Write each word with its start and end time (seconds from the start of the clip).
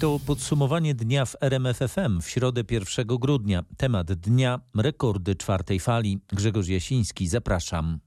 To 0.00 0.20
podsumowanie 0.26 0.94
dnia 0.94 1.24
w 1.24 1.36
RMFFM 1.40 2.20
w 2.20 2.28
środę 2.28 2.62
1 2.70 3.06
grudnia. 3.06 3.64
Temat 3.76 4.12
dnia 4.12 4.60
rekordy 4.76 5.36
czwartej 5.36 5.80
fali. 5.80 6.20
Grzegorz 6.32 6.68
Jasiński, 6.68 7.28
zapraszam. 7.28 7.98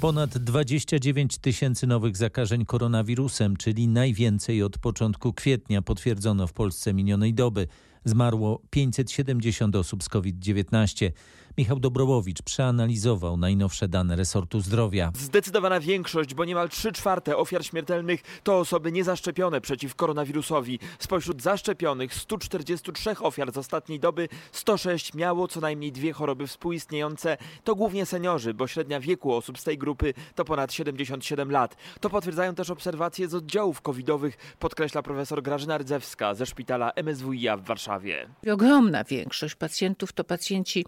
Ponad 0.00 0.38
29 0.38 1.38
tysięcy 1.38 1.86
nowych 1.86 2.16
zakażeń 2.16 2.64
koronawirusem, 2.64 3.56
czyli 3.56 3.88
najwięcej 3.88 4.62
od 4.62 4.78
początku 4.78 5.32
kwietnia, 5.32 5.82
potwierdzono 5.82 6.46
w 6.46 6.52
Polsce 6.52 6.94
minionej 6.94 7.34
doby. 7.34 7.68
Zmarło 8.04 8.62
570 8.70 9.76
osób 9.76 10.02
z 10.02 10.08
COVID-19. 10.08 11.10
Michał 11.58 11.80
Dobrołowicz 11.80 12.42
przeanalizował 12.42 13.36
najnowsze 13.36 13.88
dane 13.88 14.16
resortu 14.16 14.60
zdrowia. 14.60 15.12
Zdecydowana 15.14 15.80
większość, 15.80 16.34
bo 16.34 16.44
niemal 16.44 16.68
3 16.68 16.92
czwarte 16.92 17.36
ofiar 17.36 17.64
śmiertelnych 17.64 18.22
to 18.42 18.58
osoby 18.58 18.92
niezaszczepione 18.92 19.60
przeciw 19.60 19.94
koronawirusowi. 19.94 20.78
Spośród 20.98 21.42
zaszczepionych 21.42 22.14
143 22.14 23.10
ofiar 23.20 23.52
z 23.52 23.56
ostatniej 23.56 24.00
doby 24.00 24.28
106 24.52 25.14
miało 25.14 25.48
co 25.48 25.60
najmniej 25.60 25.92
dwie 25.92 26.12
choroby 26.12 26.46
współistniejące. 26.46 27.36
To 27.64 27.74
głównie 27.74 28.06
seniorzy, 28.06 28.54
bo 28.54 28.66
średnia 28.66 29.00
wieku 29.00 29.32
osób 29.34 29.58
z 29.58 29.64
tej 29.64 29.78
grupy 29.78 30.14
to 30.34 30.44
ponad 30.44 30.72
77 30.72 31.50
lat. 31.50 31.76
To 32.00 32.10
potwierdzają 32.10 32.54
też 32.54 32.70
obserwacje 32.70 33.28
z 33.28 33.34
oddziałów 33.34 33.80
covidowych, 33.80 34.36
podkreśla 34.58 35.02
profesor 35.02 35.42
Grażyna 35.42 35.78
Rdzewska 35.78 36.34
ze 36.34 36.46
szpitala 36.46 36.92
MSWiA 36.96 37.56
w 37.56 37.64
Warszawie. 37.64 38.28
Ogromna 38.52 39.04
większość 39.04 39.54
pacjentów 39.54 40.12
to 40.12 40.24
pacjenci 40.24 40.84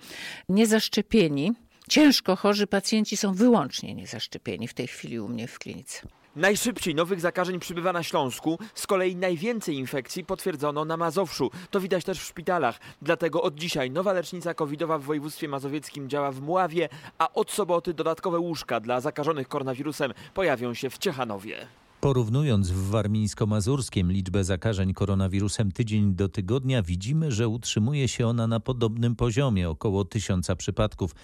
niezaszczepieni. 0.58 1.52
Ciężko 1.88 2.36
chorzy 2.36 2.66
pacjenci 2.66 3.16
są 3.16 3.34
wyłącznie 3.34 3.94
niezaszczepieni 3.94 4.68
w 4.68 4.74
tej 4.74 4.86
chwili 4.86 5.20
u 5.20 5.28
mnie 5.28 5.48
w 5.48 5.58
klinice. 5.58 6.08
Najszybciej 6.36 6.94
nowych 6.94 7.20
zakażeń 7.20 7.60
przybywa 7.60 7.92
na 7.92 8.02
Śląsku, 8.02 8.58
z 8.74 8.86
kolei 8.86 9.16
najwięcej 9.16 9.76
infekcji 9.76 10.24
potwierdzono 10.24 10.84
na 10.84 10.96
Mazowszu. 10.96 11.50
To 11.70 11.80
widać 11.80 12.04
też 12.04 12.20
w 12.20 12.24
szpitalach. 12.24 12.80
Dlatego 13.02 13.42
od 13.42 13.54
dzisiaj 13.54 13.90
nowa 13.90 14.12
lecznica 14.12 14.54
covidowa 14.54 14.98
w 14.98 15.02
województwie 15.02 15.48
mazowieckim 15.48 16.08
działa 16.08 16.32
w 16.32 16.40
Mławie, 16.40 16.88
a 17.18 17.32
od 17.32 17.50
soboty 17.50 17.94
dodatkowe 17.94 18.38
łóżka 18.38 18.80
dla 18.80 19.00
zakażonych 19.00 19.48
koronawirusem 19.48 20.12
pojawią 20.34 20.74
się 20.74 20.90
w 20.90 20.98
Ciechanowie. 20.98 21.66
Porównując 22.00 22.70
w 22.70 22.90
warmińsko-mazurskim 22.90 24.12
liczbę 24.12 24.44
zakażeń 24.44 24.94
koronawirusem 24.94 25.72
tydzień 25.72 26.14
do 26.14 26.28
tygodnia, 26.28 26.82
widzimy, 26.82 27.32
że 27.32 27.48
utrzymuje 27.48 28.08
się 28.08 28.26
ona 28.26 28.46
na 28.46 28.60
podobnym 28.60 29.16
poziomie, 29.16 29.70
około 29.70 30.04
tysiąca 30.04 30.56
przypadków. 30.56 31.14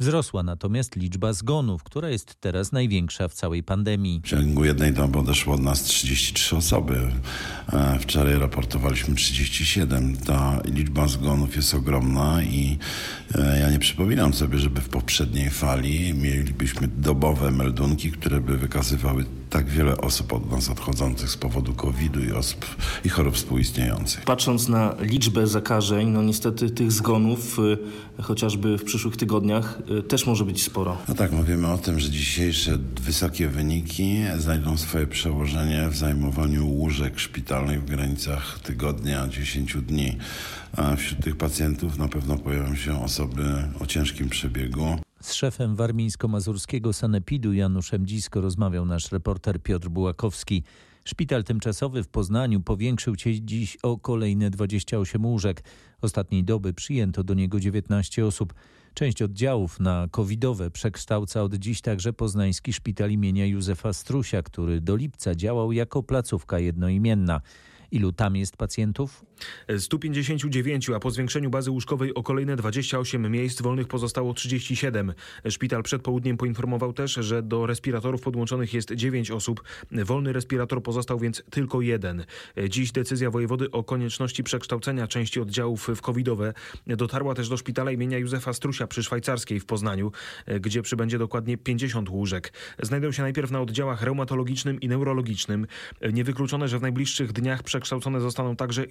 Wzrosła 0.00 0.42
natomiast 0.42 0.96
liczba 0.96 1.32
zgonów, 1.32 1.82
która 1.82 2.08
jest 2.08 2.40
teraz 2.40 2.72
największa 2.72 3.28
w 3.28 3.34
całej 3.34 3.62
pandemii. 3.62 4.20
W 4.24 4.28
ciągu 4.28 4.64
jednej 4.64 4.92
doby 4.92 5.18
odeszło 5.18 5.54
od 5.54 5.60
nas 5.60 5.82
33 5.82 6.56
osoby. 6.56 7.12
E, 7.72 7.98
wczoraj 7.98 8.38
raportowaliśmy 8.38 9.14
37. 9.14 10.16
Ta 10.16 10.60
liczba 10.64 11.08
zgonów 11.08 11.56
jest 11.56 11.74
ogromna 11.74 12.42
i 12.42 12.78
e, 13.34 13.60
ja 13.60 13.70
nie 13.70 13.78
przypominam 13.78 14.34
sobie, 14.34 14.58
żeby 14.58 14.80
w 14.80 14.88
poprzedniej 14.88 15.50
fali 15.50 16.14
mielibyśmy 16.14 16.88
dobowe 16.88 17.50
meldunki, 17.50 18.12
które 18.12 18.40
by 18.40 18.58
wykazywały 18.58 19.24
tak 19.50 19.68
wiele 19.68 19.96
osób 19.96 20.32
od 20.32 20.50
nas 20.50 20.70
odchodzących 20.70 21.30
z 21.30 21.36
powodu 21.36 21.74
COVID-u 21.74 22.20
i 22.20 22.32
osób 22.32 22.66
i 23.04 23.08
chorób 23.08 23.34
współistniejących. 23.34 24.24
Patrząc 24.24 24.68
na 24.68 24.94
liczbę 25.00 25.46
zakażeń, 25.46 26.08
no 26.08 26.22
niestety 26.22 26.70
tych 26.70 26.92
zgonów, 26.92 27.58
y, 27.58 28.22
chociażby 28.22 28.78
w 28.78 28.84
przyszłych 28.84 29.16
tygodniach, 29.16 29.78
też 30.08 30.26
może 30.26 30.44
być 30.44 30.62
sporo. 30.62 30.98
No 31.08 31.14
tak, 31.14 31.32
mówimy 31.32 31.68
o 31.68 31.78
tym, 31.78 32.00
że 32.00 32.10
dzisiejsze 32.10 32.78
wysokie 33.00 33.48
wyniki 33.48 34.16
znajdą 34.38 34.76
swoje 34.76 35.06
przełożenie 35.06 35.88
w 35.88 35.96
zajmowaniu 35.96 36.68
łóżek 36.68 37.18
szpitalnych 37.18 37.82
w 37.82 37.84
granicach 37.84 38.58
tygodnia, 38.58 39.28
10 39.28 39.76
dni. 39.76 40.16
A 40.76 40.96
wśród 40.96 41.24
tych 41.24 41.36
pacjentów 41.36 41.98
na 41.98 42.08
pewno 42.08 42.38
pojawią 42.38 42.76
się 42.76 43.04
osoby 43.04 43.42
o 43.80 43.86
ciężkim 43.86 44.28
przebiegu. 44.28 44.98
Z 45.20 45.32
szefem 45.32 45.76
warmińsko-mazurskiego 45.76 46.92
sanepidu 46.92 47.52
Januszem 47.52 48.06
Dzisko 48.06 48.40
rozmawiał 48.40 48.86
nasz 48.86 49.12
reporter 49.12 49.62
Piotr 49.62 49.88
Bułakowski. 49.88 50.62
Szpital 51.04 51.44
tymczasowy 51.44 52.02
w 52.02 52.08
Poznaniu 52.08 52.60
powiększył 52.60 53.16
się 53.16 53.40
dziś 53.40 53.78
o 53.82 53.98
kolejne 53.98 54.50
28 54.50 55.26
łóżek. 55.26 55.64
Ostatniej 56.00 56.44
doby 56.44 56.72
przyjęto 56.74 57.24
do 57.24 57.34
niego 57.34 57.60
19 57.60 58.26
osób. 58.26 58.54
Część 58.94 59.22
oddziałów 59.22 59.80
na 59.80 60.08
covidowe 60.10 60.70
przekształca 60.70 61.42
od 61.42 61.54
dziś 61.54 61.80
także 61.80 62.12
poznański 62.12 62.72
szpital 62.72 63.10
imienia 63.10 63.46
Józefa 63.46 63.92
Strusia, 63.92 64.42
który 64.42 64.80
do 64.80 64.96
lipca 64.96 65.34
działał 65.34 65.72
jako 65.72 66.02
placówka 66.02 66.58
jednoimienna. 66.58 67.40
Ilu 67.90 68.12
tam 68.12 68.36
jest 68.36 68.56
pacjentów? 68.56 69.24
159, 69.78 70.90
a 70.90 71.00
po 71.00 71.10
zwiększeniu 71.10 71.50
bazy 71.50 71.70
łóżkowej 71.70 72.14
o 72.14 72.22
kolejne 72.22 72.56
28 72.56 73.32
miejsc 73.32 73.62
wolnych 73.62 73.88
pozostało 73.88 74.34
37. 74.34 75.12
Szpital 75.48 75.82
przed 75.82 76.02
południem 76.02 76.36
poinformował 76.36 76.92
też, 76.92 77.12
że 77.12 77.42
do 77.42 77.66
respiratorów 77.66 78.20
podłączonych 78.20 78.74
jest 78.74 78.92
9 78.92 79.30
osób. 79.30 79.62
Wolny 79.92 80.32
respirator 80.32 80.82
pozostał 80.82 81.18
więc 81.18 81.42
tylko 81.50 81.80
jeden. 81.80 82.24
Dziś 82.68 82.92
decyzja 82.92 83.30
wojewody 83.30 83.70
o 83.70 83.84
konieczności 83.84 84.44
przekształcenia 84.44 85.06
części 85.06 85.40
oddziałów 85.40 85.88
w 85.96 86.00
covidowe 86.00 86.52
dotarła 86.86 87.34
też 87.34 87.48
do 87.48 87.56
szpitala 87.56 87.90
imienia 87.90 88.18
Józefa 88.18 88.52
Strusia 88.52 88.86
przy 88.86 89.02
Szwajcarskiej 89.02 89.60
w 89.60 89.66
Poznaniu, 89.66 90.12
gdzie 90.60 90.82
przybędzie 90.82 91.18
dokładnie 91.18 91.58
50 91.58 92.08
łóżek. 92.08 92.52
Znajdą 92.82 93.12
się 93.12 93.22
najpierw 93.22 93.50
na 93.50 93.60
oddziałach 93.60 94.02
reumatologicznym 94.02 94.80
i 94.80 94.88
neurologicznym. 94.88 95.66
Niewykluczone, 96.12 96.68
że 96.68 96.78
w 96.78 96.82
najbliższych 96.82 97.32
dniach 97.32 97.62
przekształcone 97.62 98.20
zostaną 98.20 98.56
także 98.56 98.84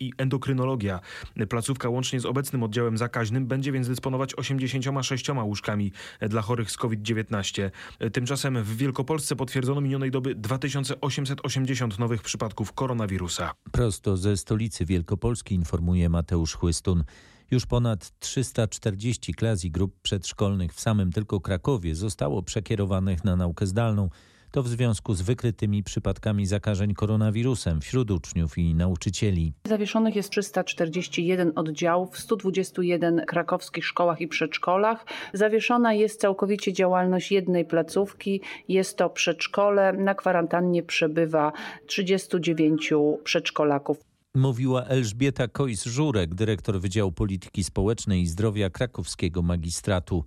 i 0.00 0.12
endokrynologia. 0.18 1.00
Placówka 1.48 1.88
łącznie 1.88 2.20
z 2.20 2.26
obecnym 2.26 2.62
oddziałem 2.62 2.98
zakaźnym 2.98 3.46
będzie 3.46 3.72
więc 3.72 3.88
dysponować 3.88 4.34
86 4.34 5.28
łóżkami 5.44 5.92
dla 6.20 6.42
chorych 6.42 6.70
z 6.70 6.76
COVID-19. 6.76 7.70
Tymczasem 8.12 8.62
w 8.62 8.76
Wielkopolsce 8.76 9.36
potwierdzono 9.36 9.80
minionej 9.80 10.10
doby 10.10 10.34
2880 10.34 11.98
nowych 11.98 12.22
przypadków 12.22 12.72
koronawirusa. 12.72 13.52
Prosto 13.72 14.16
ze 14.16 14.36
stolicy 14.36 14.84
Wielkopolski 14.84 15.54
informuje 15.54 16.08
Mateusz 16.08 16.54
Chłystun. 16.54 17.04
Już 17.50 17.66
ponad 17.66 18.18
340 18.18 19.34
klas 19.34 19.64
i 19.64 19.70
grup 19.70 20.00
przedszkolnych 20.02 20.74
w 20.74 20.80
samym 20.80 21.12
tylko 21.12 21.40
Krakowie 21.40 21.94
zostało 21.94 22.42
przekierowanych 22.42 23.24
na 23.24 23.36
naukę 23.36 23.66
zdalną. 23.66 24.10
To 24.50 24.62
w 24.62 24.68
związku 24.68 25.14
z 25.14 25.22
wykrytymi 25.22 25.82
przypadkami 25.82 26.46
zakażeń 26.46 26.94
koronawirusem 26.94 27.80
wśród 27.80 28.10
uczniów 28.10 28.58
i 28.58 28.74
nauczycieli. 28.74 29.52
Zawieszonych 29.64 30.16
jest 30.16 30.30
341 30.30 31.52
oddziałów 31.56 32.14
w 32.14 32.18
121 32.18 33.26
krakowskich 33.26 33.86
szkołach 33.86 34.20
i 34.20 34.28
przedszkolach. 34.28 35.06
Zawieszona 35.32 35.94
jest 35.94 36.20
całkowicie 36.20 36.72
działalność 36.72 37.32
jednej 37.32 37.64
placówki. 37.64 38.40
Jest 38.68 38.96
to 38.96 39.10
przedszkole. 39.10 39.92
Na 39.92 40.14
kwarantannie 40.14 40.82
przebywa 40.82 41.52
39 41.86 42.92
przedszkolaków. 43.24 43.98
Mówiła 44.34 44.84
Elżbieta 44.84 45.48
Kojs-Żurek, 45.48 46.34
dyrektor 46.34 46.80
Wydziału 46.80 47.12
Polityki 47.12 47.64
Społecznej 47.64 48.22
i 48.22 48.26
Zdrowia 48.26 48.70
krakowskiego 48.70 49.42
magistratu. 49.42 50.24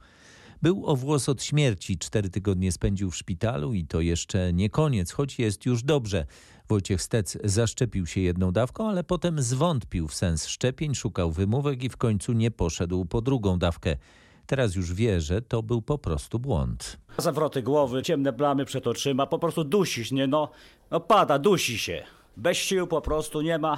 Był 0.61 0.85
o 0.85 0.95
włos 0.95 1.29
od 1.29 1.43
śmierci, 1.43 1.97
cztery 1.97 2.29
tygodnie 2.29 2.71
spędził 2.71 3.11
w 3.11 3.15
szpitalu 3.15 3.73
i 3.73 3.85
to 3.85 4.01
jeszcze 4.01 4.53
nie 4.53 4.69
koniec, 4.69 5.11
choć 5.11 5.39
jest 5.39 5.65
już 5.65 5.83
dobrze. 5.83 6.25
Wojciech 6.69 7.01
Stec 7.01 7.37
zaszczepił 7.43 8.07
się 8.07 8.21
jedną 8.21 8.51
dawką, 8.51 8.89
ale 8.89 9.03
potem 9.03 9.41
zwątpił 9.41 10.07
w 10.07 10.15
sens 10.15 10.47
szczepień, 10.47 10.95
szukał 10.95 11.31
wymówek 11.31 11.83
i 11.83 11.89
w 11.89 11.97
końcu 11.97 12.33
nie 12.33 12.51
poszedł 12.51 13.05
po 13.05 13.21
drugą 13.21 13.59
dawkę. 13.59 13.97
Teraz 14.45 14.75
już 14.75 14.93
wie, 14.93 15.21
że 15.21 15.41
to 15.41 15.63
był 15.63 15.81
po 15.81 15.97
prostu 15.97 16.39
błąd. 16.39 16.97
Zawroty 17.17 17.63
głowy, 17.63 18.03
ciemne 18.03 18.33
plamy 18.33 18.65
przed 18.65 18.87
oczyma, 18.87 19.27
po 19.27 19.39
prostu 19.39 19.63
dusisz, 19.63 20.11
nie 20.11 20.27
no, 20.27 20.51
no 20.91 20.99
pada, 20.99 21.39
dusi 21.39 21.77
się. 21.77 22.03
Bez 22.37 22.57
sił 22.57 22.87
po 22.87 23.01
prostu 23.01 23.41
nie 23.41 23.57
ma, 23.57 23.77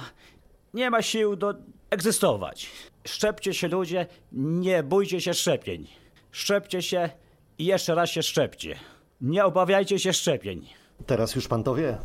nie 0.74 0.90
ma 0.90 1.02
sił 1.02 1.36
do 1.36 1.54
egzystować. 1.90 2.70
Szczepcie 3.06 3.54
się 3.54 3.68
ludzie, 3.68 4.06
nie 4.32 4.82
bójcie 4.82 5.20
się 5.20 5.34
szczepień. 5.34 6.03
Szczepcie 6.34 6.82
się 6.82 7.10
i 7.58 7.64
jeszcze 7.64 7.94
raz 7.94 8.10
się 8.10 8.22
szczepcie. 8.22 8.76
Nie 9.20 9.44
obawiajcie 9.44 9.98
się 9.98 10.12
szczepień. 10.12 10.66
Teraz 11.06 11.34
już 11.34 11.48
pan 11.48 11.62
to 11.62 11.74
wie. 11.74 11.98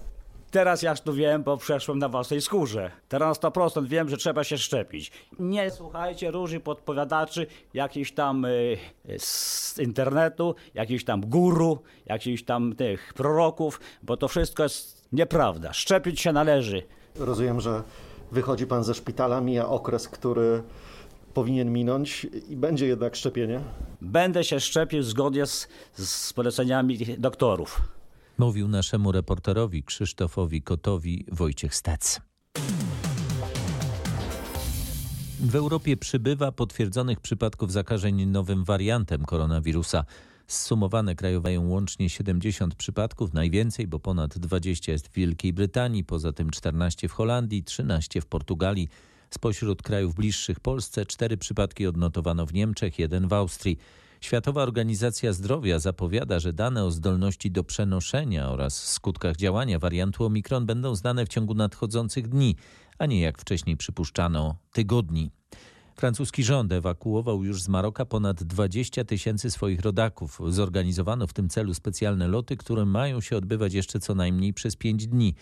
Teraz 0.51 0.81
ja 0.81 0.95
to 0.95 1.13
wiem, 1.13 1.43
bo 1.43 1.57
przeszłem 1.57 1.99
na 1.99 2.09
własnej 2.09 2.41
skórze. 2.41 2.91
Teraz 3.07 3.41
na 3.41 3.49
100% 3.49 3.87
wiem, 3.87 4.09
że 4.09 4.17
trzeba 4.17 4.43
się 4.43 4.57
szczepić. 4.57 5.11
Nie 5.39 5.71
słuchajcie 5.71 6.31
różnych 6.31 6.63
podpowiadaczy, 6.63 7.47
jakichś 7.73 8.11
tam 8.11 8.45
y, 8.45 8.77
z 9.17 9.79
internetu, 9.79 10.55
jakichś 10.73 11.03
tam 11.03 11.21
guru, 11.21 11.79
jakichś 12.05 12.43
tam 12.43 12.75
tych 12.75 13.13
proroków, 13.13 13.79
bo 14.03 14.17
to 14.17 14.27
wszystko 14.27 14.63
jest 14.63 15.07
nieprawda. 15.11 15.73
Szczepić 15.73 16.21
się 16.21 16.31
należy. 16.31 16.83
Rozumiem, 17.15 17.61
że 17.61 17.83
wychodzi 18.31 18.67
pan 18.67 18.83
ze 18.83 18.93
szpitala, 18.93 19.41
mija 19.41 19.69
okres, 19.69 20.07
który 20.07 20.63
powinien 21.39 21.74
minąć 21.74 22.27
i 22.50 22.57
będzie 22.57 22.88
jednak 22.88 23.15
szczepienie? 23.15 23.59
Będę 24.01 24.44
się 24.44 24.59
szczepił 24.59 25.03
zgodnie 25.03 25.45
z, 25.45 25.68
z 25.94 26.33
poleceniami 26.33 26.97
doktorów. 27.18 27.81
Mówił 28.38 28.68
naszemu 28.68 29.12
reporterowi 29.12 29.83
Krzysztofowi 29.83 30.62
Kotowi 30.62 31.25
Wojciech 31.31 31.75
Stec. 31.75 32.21
W 35.39 35.56
Europie 35.56 35.97
przybywa 35.97 36.51
potwierdzonych 36.51 37.19
przypadków 37.19 37.71
zakażeń 37.71 38.25
nowym 38.25 38.63
wariantem 38.63 39.25
koronawirusa. 39.25 40.06
Zsumowane 40.47 41.15
krajowe 41.15 41.50
mają 41.50 41.69
łącznie 41.69 42.09
70 42.09 42.75
przypadków, 42.75 43.33
najwięcej, 43.33 43.88
bo 43.88 44.00
ponad 44.00 44.38
20 44.38 44.91
jest 44.91 45.07
w 45.07 45.13
Wielkiej 45.13 45.53
Brytanii, 45.53 46.03
poza 46.03 46.33
tym 46.33 46.50
14 46.50 47.07
w 47.07 47.12
Holandii, 47.12 47.63
13 47.63 48.21
w 48.21 48.25
Portugalii. 48.25 48.89
Spośród 49.29 49.81
krajów 49.81 50.15
bliższych 50.15 50.59
Polsce 50.59 51.05
cztery 51.05 51.37
przypadki 51.37 51.87
odnotowano 51.87 52.45
w 52.45 52.53
Niemczech, 52.53 52.99
jeden 52.99 53.27
w 53.27 53.33
Austrii. 53.33 53.77
Światowa 54.21 54.63
Organizacja 54.63 55.33
Zdrowia 55.33 55.79
zapowiada, 55.79 56.39
że 56.39 56.53
dane 56.53 56.85
o 56.85 56.91
zdolności 56.91 57.51
do 57.51 57.63
przenoszenia 57.63 58.49
oraz 58.49 58.91
skutkach 58.91 59.35
działania 59.35 59.79
wariantu 59.79 60.25
Omikron 60.25 60.65
będą 60.65 60.95
znane 60.95 61.25
w 61.25 61.29
ciągu 61.29 61.53
nadchodzących 61.53 62.27
dni, 62.27 62.55
a 62.97 63.05
nie 63.05 63.21
jak 63.21 63.37
wcześniej 63.37 63.77
przypuszczano 63.77 64.55
tygodni. 64.73 65.31
Francuski 65.95 66.43
rząd 66.43 66.71
ewakuował 66.71 67.43
już 67.43 67.61
z 67.61 67.67
Maroka 67.67 68.05
ponad 68.05 68.43
20 68.43 69.03
tysięcy 69.03 69.51
swoich 69.51 69.81
rodaków. 69.81 70.41
Zorganizowano 70.47 71.27
w 71.27 71.33
tym 71.33 71.49
celu 71.49 71.73
specjalne 71.73 72.27
loty, 72.27 72.57
które 72.57 72.85
mają 72.85 73.21
się 73.21 73.37
odbywać 73.37 73.73
jeszcze 73.73 73.99
co 73.99 74.15
najmniej 74.15 74.53
przez 74.53 74.75
pięć 74.75 75.07
dni. 75.07 75.35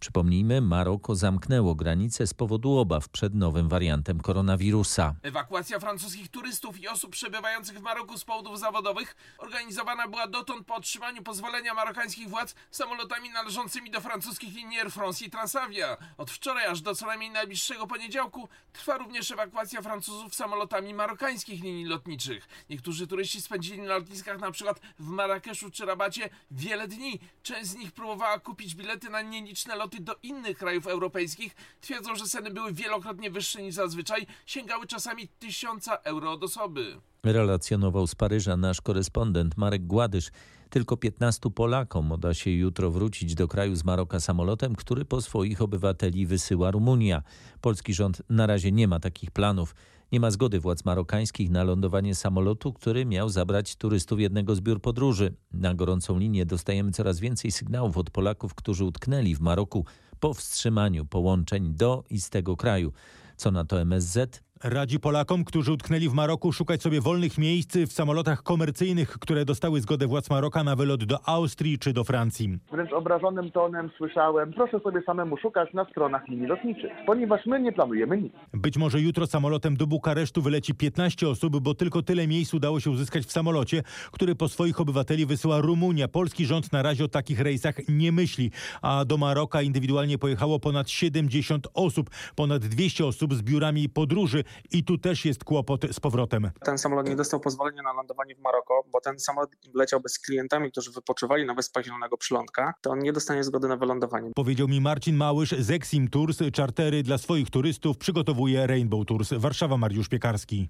Przypomnijmy, 0.00 0.60
Maroko 0.60 1.14
zamknęło 1.14 1.74
granice 1.74 2.26
z 2.26 2.34
powodu 2.34 2.78
obaw 2.78 3.08
przed 3.08 3.34
nowym 3.34 3.68
wariantem 3.68 4.20
koronawirusa. 4.20 5.14
Ewakuacja 5.22 5.80
francuskich 5.80 6.28
turystów 6.28 6.80
i 6.80 6.88
osób 6.88 7.12
przebywających 7.12 7.78
w 7.78 7.82
Maroku 7.82 8.18
z 8.18 8.24
powodów 8.24 8.58
zawodowych 8.58 9.16
organizowana 9.38 10.08
była 10.08 10.26
dotąd 10.26 10.66
po 10.66 10.74
otrzymaniu 10.74 11.22
pozwolenia 11.22 11.74
marokańskich 11.74 12.28
władz 12.28 12.54
samolotami 12.70 13.30
należącymi 13.30 13.90
do 13.90 14.00
francuskich 14.00 14.54
linii 14.54 14.78
Air 14.78 14.90
France 14.90 15.24
i 15.24 15.30
Transavia. 15.30 15.96
Od 16.18 16.30
wczoraj 16.30 16.66
aż 16.66 16.80
do 16.80 16.94
co 16.94 17.06
najmniej 17.06 17.30
najbliższego 17.30 17.86
poniedziałku 17.86 18.48
trwa 18.72 18.98
również 18.98 19.30
ewakuacja 19.30 19.82
Francuzów 19.82 20.34
samolotami 20.34 20.94
marokańskich 20.94 21.62
linii 21.62 21.84
lotniczych. 21.84 22.48
Niektórzy 22.70 23.06
turyści 23.06 23.42
spędzili 23.42 23.80
na 23.80 23.94
lotniskach 23.98 24.38
przykład 24.52 24.80
w 24.98 25.06
Marrakeszu 25.06 25.70
czy 25.70 25.86
Rabacie 25.86 26.30
wiele 26.50 26.88
dni. 26.88 27.20
Część 27.42 27.70
z 27.70 27.74
nich 27.74 27.92
próbowała 27.92 28.38
kupić 28.38 28.74
bilety 28.74 29.10
na 29.10 29.22
nieliczne 29.22 29.76
loty 29.76 29.91
do 30.00 30.16
innych 30.22 30.58
krajów 30.58 30.86
europejskich 30.86 31.54
twierdzą, 31.80 32.14
że 32.14 32.24
ceny 32.24 32.50
były 32.50 32.72
wielokrotnie 32.72 33.30
wyższe 33.30 33.62
niż 33.62 33.74
zazwyczaj, 33.74 34.26
sięgały 34.46 34.86
czasami 34.86 35.28
tysiąca 35.28 35.96
euro 35.96 36.32
od 36.32 36.44
osoby. 36.44 37.00
Relacjonował 37.24 38.06
z 38.06 38.14
Paryża 38.14 38.56
nasz 38.56 38.80
korespondent 38.80 39.56
Marek 39.56 39.86
Gładysz. 39.86 40.30
Tylko 40.70 40.96
15 40.96 41.50
Polakom 41.50 42.12
uda 42.12 42.34
się 42.34 42.50
jutro 42.50 42.90
wrócić 42.90 43.34
do 43.34 43.48
kraju 43.48 43.76
z 43.76 43.84
Maroka 43.84 44.20
samolotem, 44.20 44.74
który 44.74 45.04
po 45.04 45.20
swoich 45.20 45.62
obywateli 45.62 46.26
wysyła 46.26 46.70
Rumunia. 46.70 47.22
Polski 47.60 47.94
rząd 47.94 48.22
na 48.30 48.46
razie 48.46 48.72
nie 48.72 48.88
ma 48.88 49.00
takich 49.00 49.30
planów. 49.30 49.74
Nie 50.12 50.20
ma 50.20 50.30
zgody 50.30 50.60
władz 50.60 50.84
marokańskich 50.84 51.50
na 51.50 51.64
lądowanie 51.64 52.14
samolotu, 52.14 52.72
który 52.72 53.06
miał 53.06 53.28
zabrać 53.28 53.76
turystów 53.76 54.20
jednego 54.20 54.54
z 54.54 54.60
biur 54.60 54.80
podróży. 54.80 55.34
Na 55.52 55.74
gorącą 55.74 56.18
linię 56.18 56.46
dostajemy 56.46 56.92
coraz 56.92 57.20
więcej 57.20 57.52
sygnałów 57.52 57.96
od 57.96 58.10
Polaków, 58.10 58.54
którzy 58.54 58.84
utknęli 58.84 59.34
w 59.34 59.40
Maroku 59.40 59.84
po 60.20 60.34
wstrzymaniu 60.34 61.06
połączeń 61.06 61.74
do 61.74 62.04
i 62.10 62.20
z 62.20 62.30
tego 62.30 62.56
kraju. 62.56 62.92
Co 63.36 63.50
na 63.50 63.64
to 63.64 63.80
MSZ? 63.80 64.42
Radzi 64.64 65.00
Polakom, 65.00 65.44
którzy 65.44 65.72
utknęli 65.72 66.08
w 66.08 66.12
Maroku, 66.12 66.52
szukać 66.52 66.82
sobie 66.82 67.00
wolnych 67.00 67.38
miejsc 67.38 67.76
w 67.76 67.92
samolotach 67.92 68.42
komercyjnych, 68.42 69.08
które 69.08 69.44
dostały 69.44 69.80
zgodę 69.80 70.06
władz 70.06 70.30
Maroka 70.30 70.64
na 70.64 70.76
wylot 70.76 71.04
do 71.04 71.28
Austrii 71.28 71.78
czy 71.78 71.92
do 71.92 72.04
Francji. 72.04 72.58
Wręcz 72.72 72.92
obrażonym 72.92 73.50
tonem 73.50 73.90
słyszałem, 73.96 74.52
proszę 74.52 74.80
sobie 74.80 75.02
samemu 75.06 75.36
szukać 75.36 75.72
na 75.74 75.84
stronach 75.84 76.28
linii 76.28 76.46
lotniczych, 76.46 76.90
ponieważ 77.06 77.46
my 77.46 77.62
nie 77.62 77.72
planujemy 77.72 78.20
nic. 78.20 78.32
Być 78.54 78.78
może 78.78 79.00
jutro 79.00 79.26
samolotem 79.26 79.76
do 79.76 79.86
Bukaresztu 79.86 80.42
wyleci 80.42 80.74
15 80.74 81.28
osób, 81.28 81.60
bo 81.60 81.74
tylko 81.74 82.02
tyle 82.02 82.26
miejsc 82.26 82.54
udało 82.54 82.80
się 82.80 82.90
uzyskać 82.90 83.24
w 83.24 83.32
samolocie, 83.32 83.82
który 84.12 84.34
po 84.34 84.48
swoich 84.48 84.80
obywateli 84.80 85.26
wysyła 85.26 85.60
Rumunia. 85.60 86.08
Polski 86.08 86.46
rząd 86.46 86.72
na 86.72 86.82
razie 86.82 87.04
o 87.04 87.08
takich 87.08 87.40
rejsach 87.40 87.74
nie 87.88 88.12
myśli, 88.12 88.50
a 88.82 89.04
do 89.04 89.16
Maroka 89.16 89.62
indywidualnie 89.62 90.18
pojechało 90.18 90.60
ponad 90.60 90.90
70 90.90 91.68
osób, 91.74 92.10
ponad 92.36 92.66
200 92.66 93.06
osób 93.06 93.34
z 93.34 93.42
biurami 93.42 93.88
podróży 93.88 94.44
i 94.72 94.84
tu 94.84 94.98
też 94.98 95.24
jest 95.24 95.44
kłopot 95.44 95.82
z 95.92 96.00
powrotem. 96.00 96.50
Ten 96.64 96.78
samolot 96.78 97.08
nie 97.08 97.16
dostał 97.16 97.40
pozwolenia 97.40 97.82
na 97.82 97.92
lądowanie 97.92 98.34
w 98.34 98.38
Maroko, 98.38 98.84
bo 98.92 99.00
ten 99.00 99.18
samolot 99.18 99.50
leciałby 99.74 100.08
z 100.08 100.18
klientami, 100.18 100.70
którzy 100.70 100.90
wypoczywali 100.90 101.46
na 101.46 101.54
Wyspach 101.54 101.84
Zielonego 101.84 102.16
Przylądka, 102.16 102.74
to 102.80 102.90
on 102.90 102.98
nie 102.98 103.12
dostanie 103.12 103.44
zgody 103.44 103.68
na 103.68 103.76
wylądowanie. 103.76 104.30
Powiedział 104.34 104.68
mi 104.68 104.80
Marcin 104.80 105.16
Małysz 105.16 105.50
z 105.50 105.70
Exim 105.70 106.08
Tours. 106.08 106.38
Czartery 106.52 107.02
dla 107.02 107.18
swoich 107.18 107.50
turystów 107.50 107.98
przygotowuje 107.98 108.66
Rainbow 108.66 109.06
Tours. 109.06 109.34
Warszawa 109.36 109.76
Mariusz 109.76 110.08
Piekarski. 110.08 110.68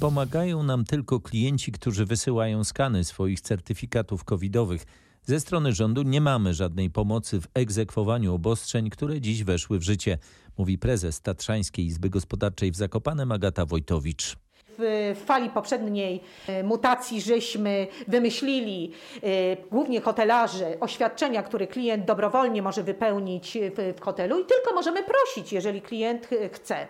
Pomagają 0.00 0.62
nam 0.62 0.84
tylko 0.84 1.20
klienci, 1.20 1.72
którzy 1.72 2.06
wysyłają 2.06 2.64
skany 2.64 3.04
swoich 3.04 3.40
certyfikatów 3.40 4.24
covidowych. 4.24 4.84
Ze 5.22 5.40
strony 5.40 5.72
rządu 5.72 6.02
nie 6.02 6.20
mamy 6.20 6.54
żadnej 6.54 6.90
pomocy 6.90 7.40
w 7.40 7.48
egzekwowaniu 7.54 8.34
obostrzeń, 8.34 8.90
które 8.90 9.20
dziś 9.20 9.44
weszły 9.44 9.78
w 9.78 9.82
życie, 9.82 10.18
mówi 10.58 10.78
prezes 10.78 11.20
Tatrzańskiej 11.20 11.86
Izby 11.86 12.10
Gospodarczej 12.10 12.70
w 12.70 12.76
Zakopanem 12.76 13.32
Agata 13.32 13.66
Wojtowicz 13.66 14.36
w 14.80 15.22
fali 15.24 15.50
poprzedniej 15.50 16.20
e, 16.48 16.62
mutacji 16.62 17.20
żeśmy 17.20 17.86
wymyślili, 18.08 18.92
e, 19.22 19.56
głównie 19.70 20.00
hotelarze, 20.00 20.80
oświadczenia, 20.80 21.42
które 21.42 21.66
klient 21.66 22.04
dobrowolnie 22.04 22.62
może 22.62 22.82
wypełnić 22.82 23.58
w, 23.96 24.00
hotelu 24.00 24.40
i 24.40 24.44
tylko 24.44 24.74
możemy 24.74 25.02
prosić, 25.02 25.52
jeżeli 25.52 25.82
klient 25.82 26.28
chce, 26.52 26.86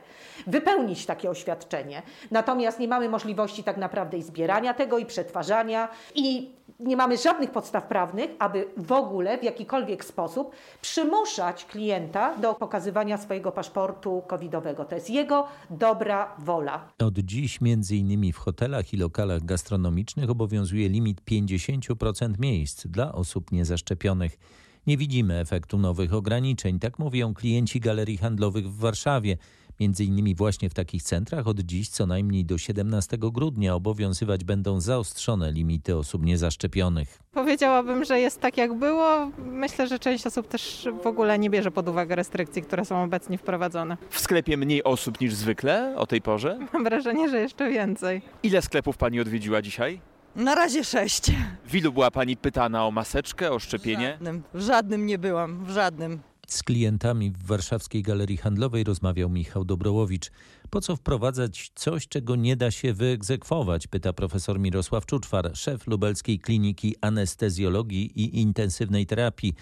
wypełnić 0.47 1.07
takie 1.07 1.31
oświadczenie. 1.31 2.03
Natomiast 2.31 2.79
nie 2.79 2.89
mamy 2.89 3.09
możliwości 3.09 3.65
tak 3.65 3.77
naprawdę 3.77 4.19
i 4.19 4.23
zbierania 4.23 4.75
tego, 4.75 4.99
i 4.99 5.07
przetwarzania, 5.07 5.89
i 6.15 6.51
nie 6.81 6.97
mamy 6.97 7.17
żadnych 7.19 7.51
podstaw 7.51 7.87
prawnych, 7.87 8.31
aby 8.39 8.67
w 8.77 8.93
ogóle 8.93 9.39
w 9.39 9.43
jakikolwiek 9.43 10.05
sposób 10.05 10.51
przymuszać 10.81 11.65
klienta 11.65 12.37
do 12.37 12.55
pokazywania 12.55 13.19
swojego 13.19 13.53
paszportu 13.53 14.23
covidowego. 14.29 14.85
To 14.85 14.95
jest 14.95 15.11
jego 15.11 15.47
dobra 15.71 16.35
wola. 16.39 16.89
Od 16.99 17.19
dziś 17.19 17.61
między 17.61 17.97
innymi 17.97 18.33
w 18.33 18.37
hotelach 18.37 18.93
i 18.93 18.97
lokalach 18.97 19.45
gastronomicznych 19.45 20.31
obowiązuje 20.31 20.89
limit 20.89 21.21
50% 21.31 22.39
miejsc 22.39 22.87
dla 22.87 23.13
osób 23.13 23.53
niezaszczepionych. 23.53 24.39
Nie 24.87 24.97
widzimy 24.97 25.39
efektu 25.39 25.79
nowych 25.79 26.15
ograniczeń, 26.15 26.79
tak 26.79 26.99
mówią 26.99 27.35
klienci 27.35 27.81
galerii 27.81 28.17
handlowych 28.17 28.69
w 28.69 28.79
Warszawie. 28.79 29.37
Między 29.81 30.05
innymi 30.05 30.35
właśnie 30.35 30.71
w 30.71 30.75
takich 30.75 31.03
centrach 31.03 31.47
od 31.47 31.61
dziś 31.61 31.89
co 31.89 32.07
najmniej 32.07 32.45
do 32.45 32.59
17 32.59 33.19
grudnia 33.21 33.75
obowiązywać 33.75 34.45
będą 34.45 34.81
zaostrzone 34.81 35.53
limity 35.53 35.97
osób 35.97 36.25
niezaszczepionych. 36.25 37.19
Powiedziałabym, 37.33 38.05
że 38.05 38.21
jest 38.21 38.41
tak 38.41 38.57
jak 38.57 38.75
było. 38.75 39.31
Myślę, 39.39 39.87
że 39.89 39.99
część 39.99 40.27
osób 40.27 40.49
też 40.49 40.89
w 41.03 41.07
ogóle 41.07 41.39
nie 41.39 41.51
bierze 41.51 41.71
pod 41.71 41.89
uwagę 41.89 42.17
restrykcji, 42.17 42.63
które 42.63 42.85
są 42.85 43.03
obecnie 43.03 43.39
wprowadzone. 43.39 43.97
W 44.11 44.21
sklepie 44.21 44.57
mniej 44.57 44.85
osób 44.85 45.21
niż 45.21 45.35
zwykle 45.35 45.95
o 45.97 46.07
tej 46.07 46.23
porze? 46.23 46.59
Mam 46.73 46.85
wrażenie, 46.85 47.29
że 47.29 47.41
jeszcze 47.41 47.71
więcej. 47.71 48.23
Ile 48.43 48.63
sklepów 48.63 48.97
pani 48.97 49.21
odwiedziła 49.21 49.63
dzisiaj? 49.63 50.01
Na 50.37 50.55
razie 50.55 50.85
sześć. 50.85 51.33
W 51.67 51.75
ilu 51.75 51.93
była 51.93 52.11
pani 52.11 52.37
pytana 52.37 52.87
o 52.87 52.91
maseczkę, 52.91 53.53
o 53.53 53.59
szczepienie? 53.59 54.09
W 54.09 54.13
żadnym, 54.13 54.43
w 54.55 54.61
żadnym 54.61 55.07
nie 55.07 55.19
byłam, 55.19 55.65
w 55.65 55.71
żadnym. 55.71 56.21
Z 56.51 56.63
klientami 56.63 57.31
w 57.31 57.47
warszawskiej 57.47 58.03
galerii 58.03 58.37
handlowej 58.37 58.85
rozmawiał 58.85 59.31
Michał 59.31 59.65
Dobrołowicz. 59.65 60.31
Po 60.71 60.81
co 60.81 60.97
wprowadzać 60.97 61.73
coś, 61.75 62.09
czego 62.09 62.37
nie 62.37 62.57
da 62.57 62.71
się 62.71 62.93
wyegzekwować? 62.93 63.87
Pyta 63.87 64.13
profesor 64.13 64.61
Mirosław 64.61 65.07
Czuczwar, 65.07 65.51
szef 65.55 65.87
lubelskiej 65.87 66.39
kliniki 66.39 66.95
anestezjologii 67.01 68.21
i 68.21 68.41
intensywnej 68.41 69.07
terapii. 69.07 69.55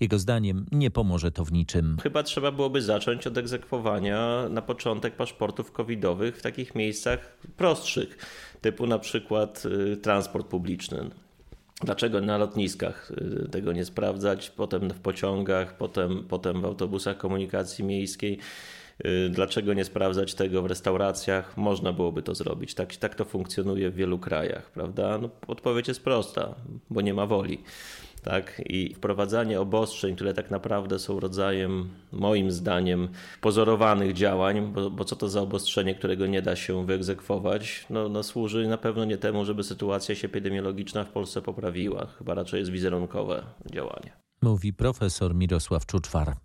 Jego 0.00 0.18
zdaniem 0.18 0.66
nie 0.72 0.90
pomoże 0.90 1.30
to 1.30 1.44
w 1.44 1.52
niczym. 1.52 1.96
Chyba 2.02 2.22
trzeba 2.22 2.52
byłoby 2.52 2.82
zacząć 2.82 3.26
od 3.26 3.38
egzekwowania 3.38 4.48
na 4.50 4.62
początek 4.62 5.16
paszportów 5.16 5.72
covidowych 5.72 6.36
w 6.36 6.42
takich 6.42 6.74
miejscach 6.74 7.38
prostszych, 7.56 8.18
typu 8.60 8.86
na 8.86 8.98
przykład 8.98 9.62
y, 9.92 9.96
transport 9.96 10.46
publiczny. 10.46 11.10
Dlaczego 11.82 12.20
na 12.20 12.38
lotniskach 12.38 13.12
y, 13.44 13.48
tego 13.48 13.72
nie 13.72 13.84
sprawdzać, 13.84 14.50
potem 14.50 14.90
w 14.90 15.00
pociągach, 15.00 15.76
potem, 15.76 16.24
potem 16.28 16.60
w 16.60 16.64
autobusach 16.64 17.18
komunikacji 17.18 17.84
miejskiej? 17.84 18.38
Y, 19.06 19.30
dlaczego 19.30 19.74
nie 19.74 19.84
sprawdzać 19.84 20.34
tego 20.34 20.62
w 20.62 20.66
restauracjach? 20.66 21.56
Można 21.56 21.92
byłoby 21.92 22.22
to 22.22 22.34
zrobić. 22.34 22.74
Tak, 22.74 22.96
tak 22.96 23.14
to 23.14 23.24
funkcjonuje 23.24 23.90
w 23.90 23.94
wielu 23.94 24.18
krajach, 24.18 24.70
prawda? 24.70 25.18
No, 25.18 25.30
odpowiedź 25.46 25.88
jest 25.88 26.04
prosta, 26.04 26.54
bo 26.90 27.00
nie 27.00 27.14
ma 27.14 27.26
woli. 27.26 27.62
Tak? 28.26 28.62
I 28.68 28.94
wprowadzanie 28.94 29.60
obostrzeń, 29.60 30.14
które 30.14 30.34
tak 30.34 30.50
naprawdę 30.50 30.98
są 30.98 31.20
rodzajem, 31.20 31.88
moim 32.12 32.50
zdaniem, 32.50 33.08
pozorowanych 33.40 34.12
działań, 34.12 34.72
bo, 34.72 34.90
bo 34.90 35.04
co 35.04 35.16
to 35.16 35.28
za 35.28 35.40
obostrzenie, 35.40 35.94
którego 35.94 36.26
nie 36.26 36.42
da 36.42 36.56
się 36.56 36.86
wyegzekwować, 36.86 37.86
no, 37.90 38.08
no 38.08 38.22
służy 38.22 38.68
na 38.68 38.78
pewno 38.78 39.04
nie 39.04 39.18
temu, 39.18 39.44
żeby 39.44 39.62
sytuacja 39.62 40.14
się 40.14 40.28
epidemiologiczna 40.28 41.04
w 41.04 41.10
Polsce 41.10 41.42
poprawiła. 41.42 42.06
Chyba 42.18 42.34
raczej 42.34 42.58
jest 42.58 42.70
wizerunkowe 42.70 43.42
działanie. 43.72 44.12
Mówi 44.42 44.72
profesor 44.72 45.34
Mirosław 45.34 45.86
Czuczwar. 45.86 46.36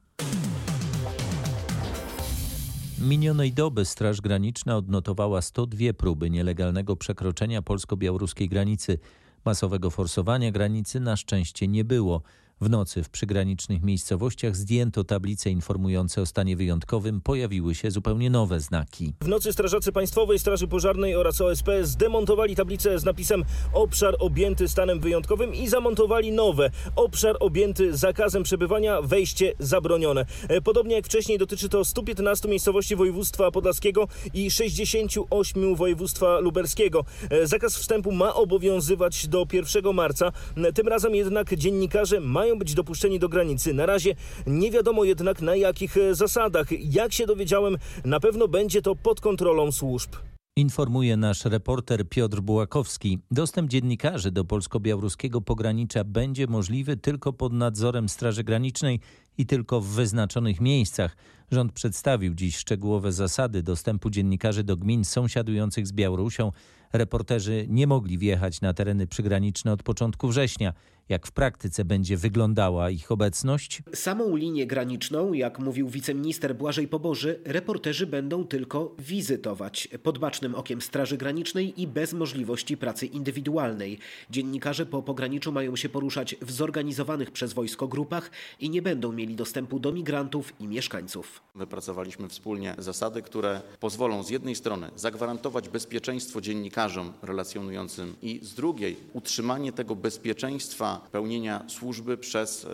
Minionej 3.02 3.54
doby 3.54 3.86
Straż 3.86 4.22
Graniczna 4.22 4.78
odnotowała 4.78 5.42
102 5.42 5.94
próby 5.94 6.30
nielegalnego 6.30 6.96
przekroczenia 6.96 7.62
polsko-białoruskiej 7.62 8.50
granicy. 8.50 9.00
Masowego 9.46 9.90
forsowania 9.90 10.52
granicy 10.52 11.00
na 11.00 11.16
szczęście 11.16 11.68
nie 11.68 11.84
było. 11.84 12.22
W 12.62 12.70
nocy 12.70 13.04
w 13.04 13.10
przygranicznych 13.10 13.84
miejscowościach 13.84 14.56
zdjęto 14.56 15.04
tablice 15.04 15.50
informujące 15.50 16.22
o 16.22 16.26
stanie 16.26 16.56
wyjątkowym, 16.56 17.22
pojawiły 17.22 17.76
się 17.76 17.92
zupełnie 17.92 18.30
nowe 18.30 18.60
znaki. 18.60 19.14
W 19.22 19.28
nocy 19.28 19.54
strażacy 19.54 19.92
Państwowej 19.92 20.40
Straży 20.40 20.68
Pożarnej 20.68 21.16
oraz 21.16 21.42
OSP 21.42 21.70
zdemontowali 21.84 22.56
tablicę 22.56 23.00
z 23.00 23.06
napisem 23.06 23.44
obszar 23.74 24.16
objęty 24.20 24.68
stanem 24.68 25.00
wyjątkowym 25.00 25.54
i 25.56 25.68
zamontowali 25.68 26.32
nowe 26.32 26.70
obszar 26.96 27.38
objęty 27.40 27.98
zakazem 27.98 28.44
przebywania, 28.44 29.02
wejście 29.02 29.54
zabronione. 29.60 30.26
E, 30.48 30.62
podobnie 30.62 30.96
jak 30.96 31.06
wcześniej 31.06 31.38
dotyczy 31.38 31.70
to 31.70 31.86
115 31.86 32.48
miejscowości 32.48 32.96
województwa 32.96 33.52
podlaskiego 33.52 34.08
i 34.34 34.52
68 34.52 35.76
województwa 35.76 36.40
lubelskiego. 36.40 37.06
E, 37.30 37.48
zakaz 37.48 37.76
wstępu 37.76 38.12
ma 38.12 38.34
obowiązywać 38.34 39.28
do 39.28 39.48
1 39.54 39.94
marca. 39.94 40.32
E, 40.58 40.74
tym 40.74 40.88
razem 40.88 41.16
jednak 41.16 41.56
dziennikarze 41.56 42.20
mają 42.20 42.51
być 42.60 42.74
dopuszczeni 42.74 43.20
do 43.20 43.30
granicy. 43.30 43.74
Na 43.74 43.86
razie 43.86 44.16
nie 44.48 44.72
wiadomo 44.72 45.04
jednak 45.04 45.42
na 45.42 45.56
jakich 45.56 45.98
e, 45.98 46.16
zasadach. 46.16 46.68
Jak 46.80 47.14
się 47.14 47.26
dowiedziałem, 47.26 47.78
na 48.06 48.20
pewno 48.20 48.48
będzie 48.48 48.82
to 48.82 48.96
pod 48.96 49.22
kontrolą 49.22 49.72
służb. 49.72 50.12
Informuje 50.56 51.18
nasz 51.18 51.46
reporter 51.46 52.10
Piotr 52.10 52.42
Bułakowski. 52.42 53.20
Dostęp 53.32 53.70
dziennikarzy 53.70 54.32
do 54.32 54.46
polsko-białoruskiego 54.46 55.42
pogranicza 55.42 56.04
będzie 56.04 56.48
możliwy 56.48 56.98
tylko 56.98 57.34
pod 57.34 57.54
nadzorem 57.54 58.10
Straży 58.10 58.44
Granicznej 58.44 59.00
i 59.38 59.46
tylko 59.46 59.82
w 59.82 59.88
wyznaczonych 59.88 60.62
miejscach. 60.62 61.18
Rząd 61.52 61.72
przedstawił 61.74 62.34
dziś 62.34 62.58
szczegółowe 62.58 63.12
zasady 63.12 63.64
dostępu 63.64 64.10
dziennikarzy 64.10 64.64
do 64.64 64.78
gmin 64.78 65.06
sąsiadujących 65.06 65.88
z 65.88 65.92
Białorusią. 65.92 66.52
Reporterzy 66.94 67.66
nie 67.70 67.88
mogli 67.88 68.18
wjechać 68.18 68.62
na 68.62 68.74
tereny 68.74 69.08
przygraniczne 69.08 69.74
od 69.74 69.84
początku 69.84 70.28
września. 70.28 70.74
Jak 71.10 71.28
w 71.28 71.32
praktyce 71.32 71.86
będzie 71.86 72.18
wyglądała 72.18 72.90
ich 72.90 73.12
obecność? 73.12 73.84
Samą 73.94 74.36
linię 74.36 74.68
graniczną, 74.68 75.34
jak 75.34 75.60
mówił 75.60 75.90
wiceminister 75.90 76.56
Błażej 76.56 76.88
Poboży, 76.88 77.40
reporterzy 77.46 78.08
będą 78.08 78.46
tylko 78.46 78.96
wizytować 79.00 79.88
pod 80.04 80.18
bacznym 80.18 80.56
okiem 80.56 80.82
Straży 80.82 81.18
Granicznej 81.18 81.82
i 81.82 81.88
bez 81.88 82.14
możliwości 82.14 82.78
pracy 82.78 83.06
indywidualnej. 83.06 84.00
Dziennikarze 84.30 84.86
po 84.86 85.04
pograniczu 85.04 85.52
mają 85.52 85.76
się 85.76 85.90
poruszać 85.90 86.36
w 86.42 86.52
zorganizowanych 86.52 87.32
przez 87.32 87.54
wojsko 87.54 87.88
grupach 87.88 88.32
i 88.60 88.70
nie 88.70 88.82
będą 88.82 89.12
mieli 89.12 89.36
dostępu 89.36 89.80
do 89.80 89.92
migrantów 89.92 90.54
i 90.60 90.68
mieszkańców. 90.68 91.42
Wypracowaliśmy 91.56 92.30
wspólnie 92.30 92.76
zasady, 92.78 93.22
które 93.22 93.62
pozwolą 93.80 94.24
z 94.24 94.30
jednej 94.30 94.56
strony 94.56 94.92
zagwarantować 94.96 95.70
bezpieczeństwo 95.70 96.42
dziennikarzom 96.42 97.14
relacjonującym 97.22 98.16
i 98.22 98.40
z 98.44 98.54
drugiej 98.54 98.98
utrzymanie 99.14 99.72
tego 99.72 99.96
bezpieczeństwa 99.96 100.91
pełnienia 101.12 101.64
służby 101.68 102.18
przez 102.18 102.66
e, 102.66 102.68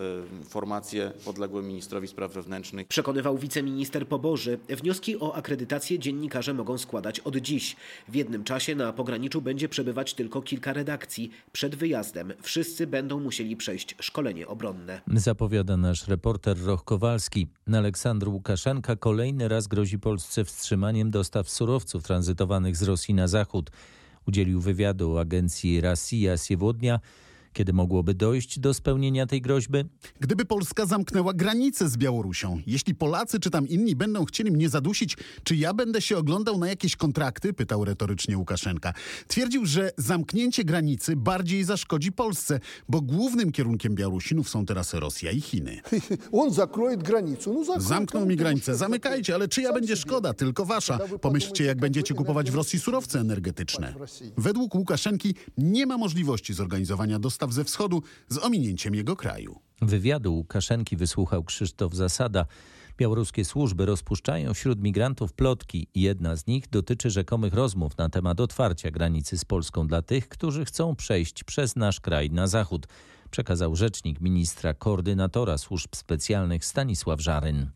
formacje 0.44 1.12
podległe 1.24 1.62
ministrowi 1.62 2.08
spraw 2.08 2.32
wewnętrznych. 2.32 2.88
Przekonywał 2.88 3.38
wiceminister 3.38 4.08
Poboży. 4.08 4.58
Wnioski 4.68 5.20
o 5.20 5.34
akredytację 5.34 5.98
dziennikarze 5.98 6.54
mogą 6.54 6.78
składać 6.78 7.20
od 7.20 7.36
dziś. 7.36 7.76
W 8.08 8.14
jednym 8.14 8.44
czasie 8.44 8.74
na 8.74 8.92
pograniczu 8.92 9.42
będzie 9.42 9.68
przebywać 9.68 10.14
tylko 10.14 10.42
kilka 10.42 10.72
redakcji. 10.72 11.30
Przed 11.52 11.74
wyjazdem 11.74 12.32
wszyscy 12.42 12.86
będą 12.86 13.20
musieli 13.20 13.56
przejść 13.56 13.94
szkolenie 14.00 14.48
obronne. 14.48 15.00
Zapowiada 15.14 15.76
nasz 15.76 16.08
reporter 16.08 16.64
Roch 16.64 16.84
Kowalski. 16.84 17.46
Aleksandr 17.72 18.28
Łukaszenka 18.28 18.96
kolejny 18.96 19.48
raz 19.48 19.66
grozi 19.66 19.98
Polsce 19.98 20.44
wstrzymaniem 20.44 21.10
dostaw 21.10 21.50
surowców 21.50 22.02
tranzytowanych 22.02 22.76
z 22.76 22.82
Rosji 22.82 23.14
na 23.14 23.28
zachód. 23.28 23.70
Udzielił 24.28 24.60
wywiadu 24.60 25.18
agencji 25.18 25.80
Rosja 25.80 26.36
Siewodnia 26.36 27.00
kiedy 27.52 27.72
mogłoby 27.72 28.14
dojść 28.14 28.58
do 28.58 28.74
spełnienia 28.74 29.26
tej 29.26 29.40
groźby? 29.40 29.78
Gdyby 30.20 30.44
Polska 30.44 30.86
zamknęła 30.86 31.34
granice 31.34 31.88
z 31.88 31.96
Białorusią, 31.96 32.60
jeśli 32.66 32.94
Polacy 32.94 33.40
czy 33.40 33.50
tam 33.50 33.68
inni 33.68 33.96
będą 33.96 34.24
chcieli 34.24 34.50
mnie 34.50 34.68
zadusić, 34.68 35.16
czy 35.44 35.56
ja 35.56 35.74
będę 35.74 36.02
się 36.02 36.16
oglądał 36.16 36.58
na 36.58 36.68
jakieś 36.68 36.96
kontrakty? 36.96 37.52
Pytał 37.52 37.84
retorycznie 37.84 38.38
Łukaszenka. 38.38 38.92
Twierdził, 39.28 39.66
że 39.66 39.90
zamknięcie 39.96 40.64
granicy 40.64 41.16
bardziej 41.16 41.64
zaszkodzi 41.64 42.12
Polsce, 42.12 42.60
bo 42.88 43.00
głównym 43.00 43.52
kierunkiem 43.52 43.94
Białorusinów 43.94 44.48
są 44.48 44.66
teraz 44.66 44.94
Rosja 44.94 45.30
i 45.30 45.40
Chiny. 45.40 45.80
On 46.32 46.52
zakroje 46.52 46.96
granicę. 46.96 47.50
No 47.50 47.80
Zamkną 47.80 48.26
mi 48.26 48.36
granicę, 48.36 48.76
zamykajcie, 48.76 49.34
ale 49.34 49.48
czyja 49.48 49.72
będzie 49.72 49.96
szkoda? 49.96 50.34
Tylko 50.34 50.64
wasza. 50.64 50.98
Pomyślcie, 51.20 51.64
jak 51.64 51.80
będziecie 51.80 52.14
kupować 52.14 52.50
w 52.50 52.54
Rosji 52.54 52.78
surowce 52.78 53.20
energetyczne. 53.20 53.94
Według 54.36 54.74
Łukaszenki 54.74 55.34
nie 55.58 55.86
ma 55.86 55.98
możliwości 55.98 56.54
zorganizowania 56.54 57.18
dostaw 57.18 57.37
dostaw 57.38 57.52
ze 57.52 57.64
wschodu 57.64 58.02
z 58.28 58.38
ominięciem 58.38 58.94
jego 58.94 59.16
kraju. 59.16 59.60
Wywiadu 59.82 60.34
Łukaszenki 60.34 60.96
wysłuchał 60.96 61.44
Krzysztof 61.44 61.94
Zasada. 61.94 62.46
Białoruskie 62.96 63.44
służby 63.44 63.86
rozpuszczają 63.86 64.54
wśród 64.54 64.82
migrantów 64.82 65.32
plotki. 65.32 65.88
Jedna 65.94 66.36
z 66.36 66.46
nich 66.46 66.68
dotyczy 66.70 67.10
rzekomych 67.10 67.54
rozmów 67.54 67.98
na 67.98 68.08
temat 68.08 68.40
otwarcia 68.40 68.90
granicy 68.90 69.38
z 69.38 69.44
Polską 69.44 69.86
dla 69.86 70.02
tych, 70.02 70.28
którzy 70.28 70.64
chcą 70.64 70.96
przejść 70.96 71.44
przez 71.44 71.76
nasz 71.76 72.00
kraj 72.00 72.30
na 72.30 72.46
zachód, 72.46 72.86
przekazał 73.30 73.76
rzecznik 73.76 74.20
ministra 74.20 74.74
koordynatora 74.74 75.58
służb 75.58 75.96
specjalnych 75.96 76.64
Stanisław 76.64 77.20
Żaryn. 77.20 77.70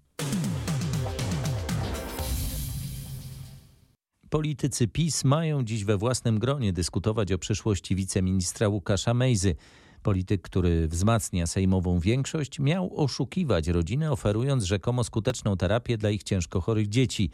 Politycy 4.32 4.88
PiS 4.88 5.24
mają 5.24 5.62
dziś 5.64 5.84
we 5.84 5.96
własnym 5.96 6.38
gronie 6.38 6.72
dyskutować 6.72 7.32
o 7.32 7.38
przyszłości 7.38 7.94
wiceministra 7.94 8.68
Łukasza 8.68 9.14
Mejzy. 9.14 9.56
Polityk, 10.02 10.42
który 10.42 10.88
wzmacnia 10.88 11.46
sejmową 11.46 11.98
większość, 11.98 12.60
miał 12.60 13.00
oszukiwać 13.00 13.68
rodzinę, 13.68 14.12
oferując 14.12 14.64
rzekomo 14.64 15.04
skuteczną 15.04 15.56
terapię 15.56 15.98
dla 15.98 16.10
ich 16.10 16.22
ciężko 16.22 16.60
chorych 16.60 16.88
dzieci. 16.88 17.30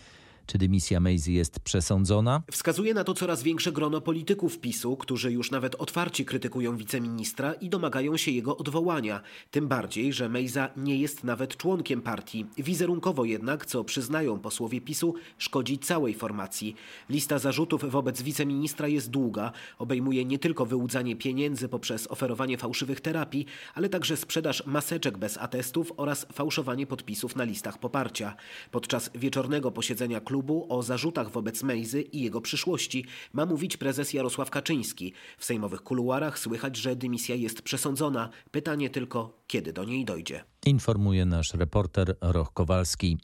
Czy 0.48 0.58
dymisja 0.58 1.00
Mejzy 1.00 1.32
jest 1.32 1.60
przesądzona? 1.60 2.42
Wskazuje 2.50 2.94
na 2.94 3.04
to 3.04 3.14
coraz 3.14 3.42
większe 3.42 3.72
grono 3.72 4.00
polityków 4.00 4.58
PiSu, 4.58 4.96
którzy 4.96 5.32
już 5.32 5.50
nawet 5.50 5.74
otwarcie 5.74 6.24
krytykują 6.24 6.76
wiceministra 6.76 7.52
i 7.52 7.68
domagają 7.68 8.16
się 8.16 8.30
jego 8.30 8.56
odwołania. 8.56 9.20
Tym 9.50 9.68
bardziej, 9.68 10.12
że 10.12 10.28
Mejza 10.28 10.68
nie 10.76 10.96
jest 10.96 11.24
nawet 11.24 11.56
członkiem 11.56 12.02
partii. 12.02 12.46
Wizerunkowo 12.58 13.24
jednak, 13.24 13.66
co 13.66 13.84
przyznają 13.84 14.38
posłowie 14.40 14.80
PiSu, 14.80 15.14
szkodzi 15.38 15.78
całej 15.78 16.14
formacji. 16.14 16.74
Lista 17.10 17.38
zarzutów 17.38 17.90
wobec 17.90 18.22
wiceministra 18.22 18.88
jest 18.88 19.10
długa. 19.10 19.52
Obejmuje 19.78 20.24
nie 20.24 20.38
tylko 20.38 20.66
wyłudzanie 20.66 21.16
pieniędzy 21.16 21.68
poprzez 21.68 22.06
oferowanie 22.06 22.58
fałszywych 22.58 23.00
terapii, 23.00 23.46
ale 23.74 23.88
także 23.88 24.16
sprzedaż 24.16 24.66
maseczek 24.66 25.18
bez 25.18 25.38
atestów 25.38 25.92
oraz 25.96 26.26
fałszowanie 26.32 26.86
podpisów 26.86 27.36
na 27.36 27.44
listach 27.44 27.78
poparcia. 27.78 28.36
Podczas 28.70 29.10
wieczornego 29.14 29.70
posiedzenia 29.70 30.20
klubu 30.20 30.37
klubu 30.38 30.66
o 30.68 30.82
zarzutach 30.82 31.30
wobec 31.30 31.62
Mejzy 31.62 32.02
i 32.02 32.22
jego 32.22 32.40
przyszłości 32.40 33.04
ma 33.32 33.46
mówić 33.46 33.76
prezes 33.76 34.12
Jarosław 34.12 34.50
Kaczyński. 34.50 35.12
W 35.38 35.44
sejmowych 35.44 35.82
kuluarach 35.82 36.38
słychać, 36.38 36.76
że 36.76 36.96
dymisja 36.96 37.34
jest 37.34 37.62
przesądzona. 37.62 38.30
Pytanie 38.50 38.90
tylko, 38.90 39.38
kiedy 39.46 39.72
do 39.72 39.84
niej 39.84 40.04
dojdzie. 40.04 40.44
Informuje 40.66 41.24
nasz 41.24 41.54
reporter 41.54 42.16
Roch 42.20 42.52
Kowalski. 42.52 43.18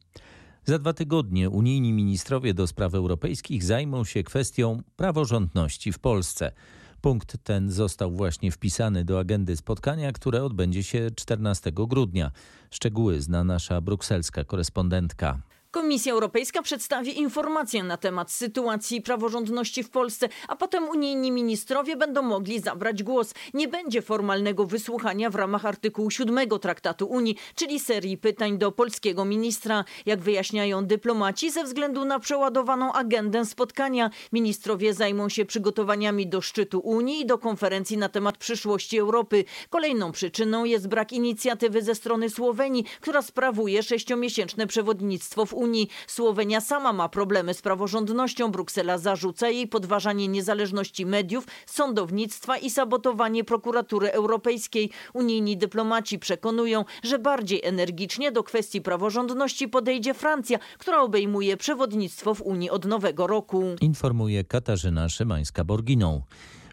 Za 0.64 0.78
dwa 0.78 0.92
tygodnie 0.92 1.50
unijni 1.50 1.92
ministrowie 1.92 2.54
do 2.54 2.66
spraw 2.66 2.94
europejskich 2.94 3.64
zajmą 3.64 4.04
się 4.04 4.22
kwestią 4.22 4.82
praworządności 4.96 5.92
w 5.92 5.98
Polsce. 5.98 6.52
Punkt 7.00 7.36
ten 7.44 7.70
został 7.70 8.10
właśnie 8.10 8.50
wpisany 8.50 9.04
do 9.04 9.18
agendy 9.18 9.56
spotkania, 9.56 10.12
które 10.12 10.44
odbędzie 10.44 10.82
się 10.82 11.10
14 11.16 11.72
grudnia. 11.72 12.30
Szczegóły 12.70 13.20
zna 13.20 13.44
nasza 13.44 13.80
brukselska 13.80 14.44
korespondentka. 14.44 15.42
Komisja 15.74 16.12
Europejska 16.12 16.62
przedstawi 16.62 17.18
informację 17.18 17.82
na 17.82 17.96
temat 17.96 18.32
sytuacji 18.32 19.02
praworządności 19.02 19.82
w 19.82 19.90
Polsce, 19.90 20.28
a 20.48 20.56
potem 20.56 20.88
unijni 20.88 21.32
ministrowie 21.32 21.96
będą 21.96 22.22
mogli 22.22 22.60
zabrać 22.60 23.02
głos. 23.02 23.34
Nie 23.54 23.68
będzie 23.68 24.02
formalnego 24.02 24.66
wysłuchania 24.66 25.30
w 25.30 25.34
ramach 25.34 25.64
artykułu 25.64 26.10
7 26.10 26.48
Traktatu 26.60 27.06
Unii, 27.06 27.36
czyli 27.54 27.80
serii 27.80 28.18
pytań 28.18 28.58
do 28.58 28.72
polskiego 28.72 29.24
ministra. 29.24 29.84
Jak 30.06 30.20
wyjaśniają 30.20 30.86
dyplomaci, 30.86 31.50
ze 31.50 31.64
względu 31.64 32.04
na 32.04 32.20
przeładowaną 32.20 32.92
agendę 32.92 33.44
spotkania, 33.44 34.10
ministrowie 34.32 34.94
zajmą 34.94 35.28
się 35.28 35.44
przygotowaniami 35.44 36.26
do 36.26 36.40
szczytu 36.40 36.80
Unii 36.80 37.20
i 37.20 37.26
do 37.26 37.38
konferencji 37.38 37.98
na 37.98 38.08
temat 38.08 38.38
przyszłości 38.38 38.98
Europy. 38.98 39.44
Kolejną 39.70 40.12
przyczyną 40.12 40.64
jest 40.64 40.88
brak 40.88 41.12
inicjatywy 41.12 41.82
ze 41.82 41.94
strony 41.94 42.30
Słowenii, 42.30 42.84
która 43.00 43.22
sprawuje 43.22 43.82
sześciomiesięczne 43.82 44.66
przewodnictwo 44.66 45.46
w 45.46 45.54
Unii. 45.54 45.63
Słowenia 46.06 46.60
sama 46.60 46.92
ma 46.92 47.08
problemy 47.08 47.54
z 47.54 47.62
praworządnością. 47.62 48.50
Bruksela 48.50 48.98
zarzuca 48.98 49.48
jej 49.48 49.68
podważanie 49.68 50.28
niezależności 50.28 51.06
mediów, 51.06 51.46
sądownictwa 51.66 52.56
i 52.56 52.70
sabotowanie 52.70 53.44
prokuratury 53.44 54.12
europejskiej. 54.12 54.90
Unijni 55.14 55.56
dyplomaci 55.56 56.18
przekonują, 56.18 56.84
że 57.02 57.18
bardziej 57.18 57.64
energicznie 57.64 58.32
do 58.32 58.42
kwestii 58.42 58.80
praworządności 58.80 59.68
podejdzie 59.68 60.14
Francja, 60.14 60.58
która 60.78 61.02
obejmuje 61.02 61.56
przewodnictwo 61.56 62.34
w 62.34 62.42
Unii 62.42 62.70
od 62.70 62.84
nowego 62.84 63.26
roku. 63.26 63.64
Informuje 63.80 64.44
Katarzyna 64.44 65.06
Szymańska-Borginą. 65.06 66.20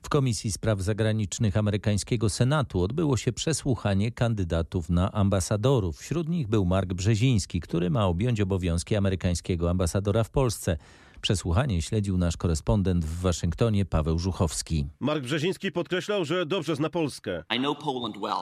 W 0.04 0.10
Komisji 0.10 0.52
Spraw 0.52 0.82
Zagranicznych 0.82 1.58
amerykańskiego 1.58 2.30
Senatu 2.30 2.82
odbyło 2.82 3.18
się 3.18 3.34
przesłuchanie 3.34 4.12
kandydatów 4.12 4.90
na 4.90 5.12
ambasadorów. 5.12 5.98
Wśród 5.98 6.30
nich 6.30 6.48
był 6.48 6.66
Mark 6.66 6.94
Brzeziński, 6.94 7.60
który 7.60 7.90
ma 7.90 8.06
objąć 8.06 8.42
obowiązki 8.42 8.96
amerykańskiego 8.96 9.70
ambasadora 9.70 10.24
w 10.24 10.30
Polsce. 10.30 10.78
Przesłuchanie 11.22 11.82
śledził 11.82 12.18
nasz 12.18 12.38
korespondent 12.38 13.06
w 13.06 13.22
Waszyngtonie 13.22 13.86
Paweł 13.86 14.20
Żuchowski. 14.20 14.86
Mark 15.00 15.24
Brzeziński 15.24 15.72
podkreślał, 15.72 16.26
że 16.26 16.46
dobrze 16.46 16.76
zna 16.76 16.90
Polskę. 16.90 17.44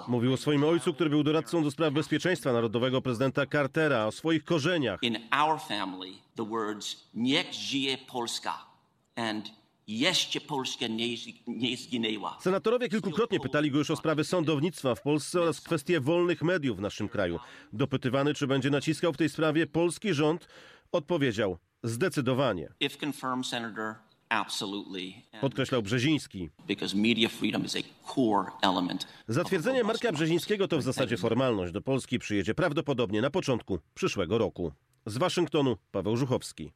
Mówił 0.07 0.33
o 0.33 0.37
swoim 0.37 0.63
ojcu, 0.63 0.93
który 0.93 1.09
był 1.09 1.23
doradcą 1.23 1.63
do 1.63 1.71
spraw 1.71 1.93
bezpieczeństwa 1.93 2.53
narodowego 2.53 3.01
prezydenta 3.01 3.45
Cartera, 3.45 4.05
o 4.05 4.11
swoich 4.11 4.43
korzeniach. 4.43 4.99
In 5.01 5.17
our 5.43 5.59
family, 5.59 6.11
the 6.35 6.45
words 6.45 6.95
niech 7.13 7.53
żyje 7.53 7.97
Polska 7.97 8.53
and 9.15 9.58
jeszcze 9.89 10.41
Polska 10.41 10.87
nie, 10.87 11.07
nie 11.47 11.77
zginęła. 11.77 12.37
Senatorowie 12.41 12.89
kilkukrotnie 12.89 13.39
pytali 13.39 13.71
go 13.71 13.77
już 13.77 13.91
o 13.91 13.95
sprawy 13.95 14.23
sądownictwa 14.23 14.95
w 14.95 15.01
Polsce 15.01 15.41
oraz 15.41 15.61
kwestie 15.61 15.99
wolnych 15.99 16.41
mediów 16.41 16.77
w 16.77 16.81
naszym 16.81 17.09
kraju. 17.09 17.39
Dopytywany, 17.73 18.33
czy 18.33 18.47
będzie 18.47 18.69
naciskał 18.69 19.13
w 19.13 19.17
tej 19.17 19.29
sprawie 19.29 19.67
polski 19.67 20.13
rząd, 20.13 20.47
odpowiedział 20.91 21.57
zdecydowanie. 21.83 22.69
Podkreślał 25.41 25.81
Brzeziński. 25.81 26.49
Zatwierdzenie 29.27 29.83
Marka 29.83 30.11
Brzezińskiego 30.11 30.67
to 30.67 30.77
w 30.77 30.81
zasadzie 30.81 31.17
formalność. 31.17 31.73
Do 31.73 31.81
Polski 31.81 32.19
przyjedzie 32.19 32.55
prawdopodobnie 32.55 33.21
na 33.21 33.29
początku 33.29 33.79
przyszłego 33.93 34.37
roku. 34.37 34.71
Z 35.05 35.17
Waszyngtonu 35.17 35.77
Paweł 35.91 36.17
Żuchowski. 36.17 36.71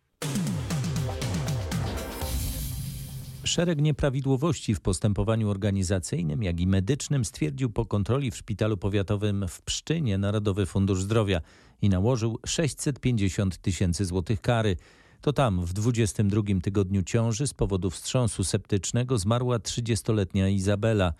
Szereg 3.45 3.81
nieprawidłowości 3.81 4.75
w 4.75 4.81
postępowaniu 4.81 5.49
organizacyjnym, 5.49 6.43
jak 6.43 6.59
i 6.59 6.67
medycznym 6.67 7.25
stwierdził 7.25 7.69
po 7.69 7.85
kontroli 7.85 8.31
w 8.31 8.37
szpitalu 8.37 8.77
powiatowym 8.77 9.45
w 9.47 9.61
Pszczynie 9.61 10.17
Narodowy 10.17 10.65
Fundusz 10.65 11.03
Zdrowia 11.03 11.41
i 11.81 11.89
nałożył 11.89 12.39
650 12.45 13.57
tysięcy 13.57 14.05
złotych 14.05 14.41
kary. 14.41 14.77
To 15.21 15.33
tam 15.33 15.65
w 15.65 15.73
22 15.73 16.41
tygodniu 16.63 17.03
ciąży 17.03 17.47
z 17.47 17.53
powodu 17.53 17.89
wstrząsu 17.89 18.43
septycznego 18.43 19.17
zmarła 19.17 19.57
30-letnia 19.57 20.49
Izabela. 20.49 21.13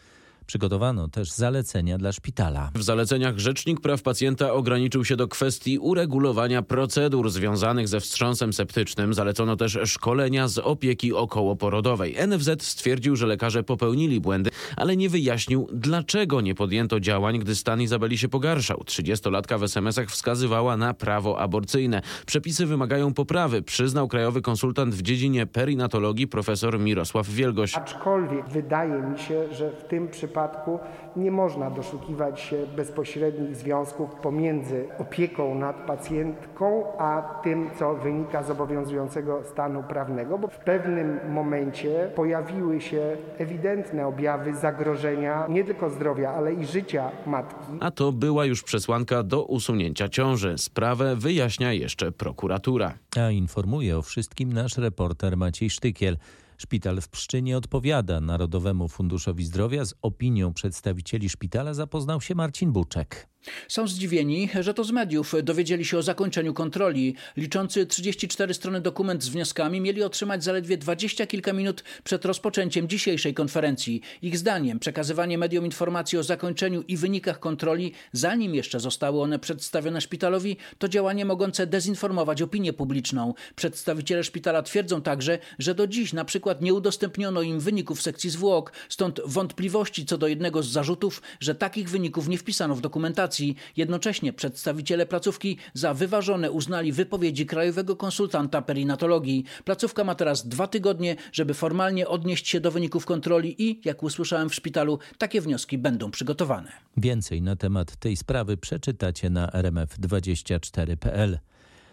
Przygotowano 0.45 1.07
też 1.07 1.31
zalecenia 1.31 1.97
dla 1.97 2.11
szpitala. 2.11 2.71
W 2.75 2.83
zaleceniach 2.83 3.37
Rzecznik 3.37 3.81
Praw 3.81 4.01
Pacjenta 4.01 4.53
ograniczył 4.53 5.05
się 5.05 5.15
do 5.15 5.27
kwestii 5.27 5.79
uregulowania 5.79 6.61
procedur 6.61 7.29
związanych 7.29 7.87
ze 7.87 7.99
wstrząsem 7.99 8.53
septycznym. 8.53 9.13
Zalecono 9.13 9.55
też 9.55 9.79
szkolenia 9.85 10.47
z 10.47 10.57
opieki 10.57 11.13
okołoporodowej. 11.13 12.15
NFZ 12.27 12.63
stwierdził, 12.63 13.15
że 13.15 13.27
lekarze 13.27 13.63
popełnili 13.63 14.21
błędy, 14.21 14.49
ale 14.77 14.97
nie 14.97 15.09
wyjaśnił, 15.09 15.67
dlaczego 15.73 16.41
nie 16.41 16.55
podjęto 16.55 16.99
działań, 16.99 17.39
gdy 17.39 17.55
stan 17.55 17.81
Izabeli 17.81 18.17
się 18.17 18.29
pogarszał. 18.29 18.77
30-latka 18.77 19.59
w 19.59 19.63
SMS-ach 19.63 20.09
wskazywała 20.09 20.77
na 20.77 20.93
prawo 20.93 21.39
aborcyjne. 21.39 22.01
Przepisy 22.25 22.65
wymagają 22.65 23.13
poprawy, 23.13 23.61
przyznał 23.61 24.07
krajowy 24.07 24.41
konsultant 24.41 24.95
w 24.95 25.01
dziedzinie 25.01 25.45
perinatologii 25.45 26.27
profesor 26.27 26.79
Mirosław 26.79 27.29
Wielgoś. 27.29 27.75
Aczkolwiek 27.75 28.49
wydaje 28.49 29.01
mi 29.01 29.19
się, 29.19 29.53
że 29.53 29.71
w 29.71 29.83
tym 29.83 30.07
przypadku 30.07 30.32
przypadku 30.33 30.79
nie 31.15 31.31
można 31.31 31.69
doszukiwać 31.69 32.39
się 32.41 32.67
bezpośrednich 32.75 33.55
związków 33.55 34.15
pomiędzy 34.15 34.87
opieką 34.99 35.55
nad 35.55 35.75
pacjentką 35.75 36.83
a 36.97 37.39
tym, 37.43 37.69
co 37.79 37.95
wynika 37.95 38.43
z 38.43 38.49
obowiązującego 38.49 39.43
stanu 39.43 39.83
prawnego, 39.83 40.37
bo 40.37 40.47
w 40.47 40.57
pewnym 40.57 41.33
momencie 41.33 42.11
pojawiły 42.15 42.81
się 42.81 43.17
ewidentne 43.37 44.07
objawy 44.07 44.55
zagrożenia 44.55 45.47
nie 45.49 45.63
tylko 45.63 45.89
zdrowia, 45.89 46.31
ale 46.31 46.53
i 46.53 46.65
życia 46.65 47.11
matki. 47.25 47.71
A 47.79 47.91
to 47.91 48.11
była 48.11 48.45
już 48.45 48.63
przesłanka 48.63 49.23
do 49.23 49.45
usunięcia 49.45 50.09
ciąży. 50.09 50.57
Sprawę 50.57 51.15
wyjaśnia 51.15 51.73
jeszcze 51.73 52.11
prokuratura. 52.11 52.93
A 53.17 53.31
informuje 53.31 53.97
o 53.97 54.01
wszystkim 54.01 54.53
nasz 54.53 54.77
reporter 54.77 55.37
Maciej 55.37 55.69
Sztykiel. 55.69 56.17
Szpital 56.57 57.01
w 57.01 57.09
Pszczynie 57.09 57.57
odpowiada 57.57 58.21
Narodowemu 58.21 58.87
Funduszowi 58.87 59.45
Zdrowia. 59.45 59.85
Z 59.85 59.93
opinią 60.01 60.53
przedstawicieli 60.53 61.29
szpitala 61.29 61.73
zapoznał 61.73 62.21
się 62.21 62.35
Marcin 62.35 62.71
Buczek. 62.71 63.32
Są 63.67 63.87
zdziwieni, 63.87 64.49
że 64.59 64.73
to 64.73 64.83
z 64.83 64.91
mediów 64.91 65.33
dowiedzieli 65.43 65.85
się 65.85 65.97
o 65.97 66.03
zakończeniu 66.03 66.53
kontroli. 66.53 67.15
Liczący 67.37 67.85
34 67.85 68.53
strony 68.53 68.81
dokument 68.81 69.23
z 69.23 69.29
wnioskami 69.29 69.81
mieli 69.81 70.03
otrzymać 70.03 70.43
zaledwie 70.43 70.77
dwadzieścia 70.77 71.27
kilka 71.27 71.53
minut 71.53 71.83
przed 72.03 72.25
rozpoczęciem 72.25 72.87
dzisiejszej 72.87 73.33
konferencji. 73.33 74.01
Ich 74.21 74.37
zdaniem 74.37 74.79
przekazywanie 74.79 75.37
mediom 75.37 75.65
informacji 75.65 76.17
o 76.17 76.23
zakończeniu 76.23 76.83
i 76.87 76.97
wynikach 76.97 77.39
kontroli, 77.39 77.91
zanim 78.11 78.55
jeszcze 78.55 78.79
zostały 78.79 79.21
one 79.21 79.39
przedstawione 79.39 80.01
szpitalowi, 80.01 80.57
to 80.77 80.89
działanie 80.89 81.25
mogące 81.25 81.67
dezinformować 81.67 82.41
opinię 82.41 82.73
publiczną. 82.73 83.33
Przedstawiciele 83.55 84.23
szpitala 84.23 84.61
twierdzą 84.61 85.01
także, 85.01 85.39
że 85.59 85.75
do 85.75 85.87
dziś 85.87 86.13
na 86.13 86.25
przykład 86.25 86.61
nie 86.61 86.73
udostępniono 86.73 87.41
im 87.41 87.59
wyników 87.59 88.01
sekcji 88.01 88.29
zwłok, 88.29 88.71
stąd 88.89 89.21
wątpliwości 89.25 90.05
co 90.05 90.17
do 90.17 90.27
jednego 90.27 90.63
z 90.63 90.67
zarzutów, 90.67 91.21
że 91.39 91.55
takich 91.55 91.89
wyników 91.89 92.27
nie 92.27 92.37
wpisano 92.37 92.75
w 92.75 92.81
dokumentację. 92.81 93.32
Jednocześnie 93.77 94.33
przedstawiciele 94.33 95.05
placówki 95.05 95.57
za 95.73 95.93
wyważone 95.93 96.51
uznali 96.51 96.91
wypowiedzi 96.91 97.45
krajowego 97.45 97.95
konsultanta 97.95 98.61
perinatologii. 98.61 99.43
Placówka 99.65 100.03
ma 100.03 100.15
teraz 100.15 100.47
dwa 100.47 100.67
tygodnie, 100.67 101.15
żeby 101.31 101.53
formalnie 101.53 102.07
odnieść 102.07 102.47
się 102.47 102.59
do 102.59 102.71
wyników 102.71 103.05
kontroli 103.05 103.55
i, 103.63 103.81
jak 103.85 104.03
usłyszałem 104.03 104.49
w 104.49 104.55
szpitalu, 104.55 104.99
takie 105.17 105.41
wnioski 105.41 105.77
będą 105.77 106.11
przygotowane. 106.11 106.71
Więcej 106.97 107.41
na 107.41 107.55
temat 107.55 107.95
tej 107.95 108.17
sprawy 108.17 108.57
przeczytacie 108.57 109.29
na 109.29 109.47
rmf24.pl. 109.47 111.39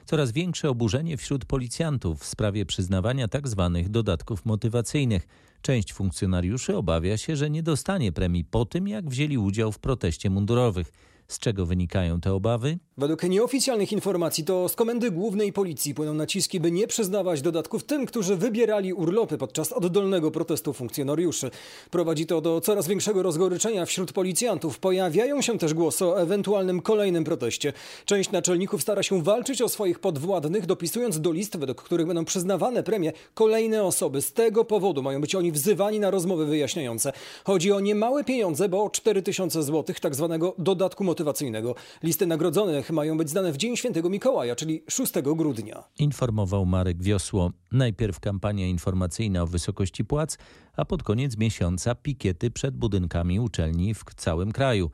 Coraz 0.07 0.33
większe 0.33 0.71
oburzenie 0.71 1.17
wśród 1.17 1.45
policjantów 1.45 2.21
w 2.21 2.27
sprawie 2.27 2.67
przyznawania 2.67 3.29
tzw. 3.29 3.71
Tak 3.75 3.89
dodatków 3.89 4.47
motywacyjnych. 4.47 5.29
Część 5.63 5.93
funkcjonariuszy 5.93 6.77
obawia 6.77 7.17
się, 7.17 7.37
że 7.37 7.51
nie 7.51 7.63
dostanie 7.63 8.13
premii 8.13 8.45
po 8.45 8.65
tym, 8.65 8.89
jak 8.89 9.09
wzięli 9.09 9.39
udział 9.39 9.73
w 9.73 9.79
proteście 9.79 10.31
mundurowych. 10.31 10.93
Z 11.31 11.39
czego 11.39 11.67
wynikają 11.67 12.21
te 12.21 12.33
obawy? 12.33 12.79
Według 13.01 13.23
nieoficjalnych 13.23 13.93
informacji 13.93 14.45
to 14.45 14.69
z 14.69 14.77
Komendy 14.77 15.11
Głównej 15.11 15.53
Policji 15.53 15.95
płyną 15.95 16.15
naciski, 16.15 16.61
by 16.61 16.71
nie 16.71 16.87
przyznawać 16.87 17.43
dodatków 17.43 17.85
tym, 17.85 18.07
którzy 18.07 18.37
wybierali 18.37 18.93
urlopy 18.93 19.39
podczas 19.39 19.73
oddolnego 19.73 20.31
protestu 20.31 20.73
funkcjonariuszy. 20.73 21.51
Prowadzi 21.91 22.27
to 22.27 22.41
do 22.41 22.61
coraz 22.61 22.89
większego 22.89 23.23
rozgoryczenia 23.23 23.87
wśród 23.87 24.13
policjantów. 24.13 24.79
Pojawiają 24.79 25.43
się 25.43 25.59
też 25.59 25.75
głosy 25.75 26.05
o 26.07 26.21
ewentualnym 26.23 26.81
kolejnym 26.81 27.25
proteście. 27.25 27.73
Część 28.05 28.31
naczelników 28.31 28.83
stara 28.83 29.03
się 29.03 29.23
walczyć 29.23 29.63
o 29.63 29.69
swoich 29.69 29.99
podwładnych, 29.99 30.67
dopisując 30.67 31.21
do 31.21 31.33
list, 31.33 31.57
według 31.57 31.83
których 31.83 32.07
będą 32.07 32.25
przyznawane 32.25 32.83
premie 32.83 33.13
kolejne 33.35 33.85
osoby. 33.85 34.23
Z 34.23 34.33
tego 34.33 34.65
powodu 34.65 35.03
mają 35.03 35.21
być 35.21 35.35
oni 35.35 35.53
wzywani 35.53 36.01
na 36.01 36.11
rozmowy 36.11 36.47
wyjaśniające. 36.47 37.13
Chodzi 37.45 37.73
o 37.73 37.81
niemałe 37.81 38.25
pieniądze, 38.25 38.69
bo 38.69 38.91
4000 38.91 39.63
zł 39.63 39.95
tak 40.01 40.15
zwanego 40.15 40.55
dodatku 40.59 41.05
motywacyjnego. 41.05 41.75
Listy 42.03 42.27
nagrodzonych 42.27 42.90
mają 42.93 43.19
być 43.19 43.31
znane 43.31 43.53
w 43.53 43.57
Dzień 43.57 43.77
Świętego 43.77 44.11
Mikołaja, 44.11 44.57
czyli 44.57 44.85
6 44.89 45.13
grudnia. 45.37 45.85
Informował 45.99 46.67
Marek 46.67 47.03
Wiosło. 47.03 47.51
Najpierw 47.73 48.21
kampania 48.21 48.67
informacyjna 48.67 49.43
o 49.43 49.47
wysokości 49.47 50.05
płac, 50.05 50.39
a 50.77 50.85
pod 50.85 51.03
koniec 51.03 51.37
miesiąca 51.37 51.95
pikiety 51.95 52.51
przed 52.51 52.77
budynkami 52.77 53.41
uczelni 53.41 53.95
w 53.95 54.05
całym 54.17 54.53
kraju. 54.53 54.91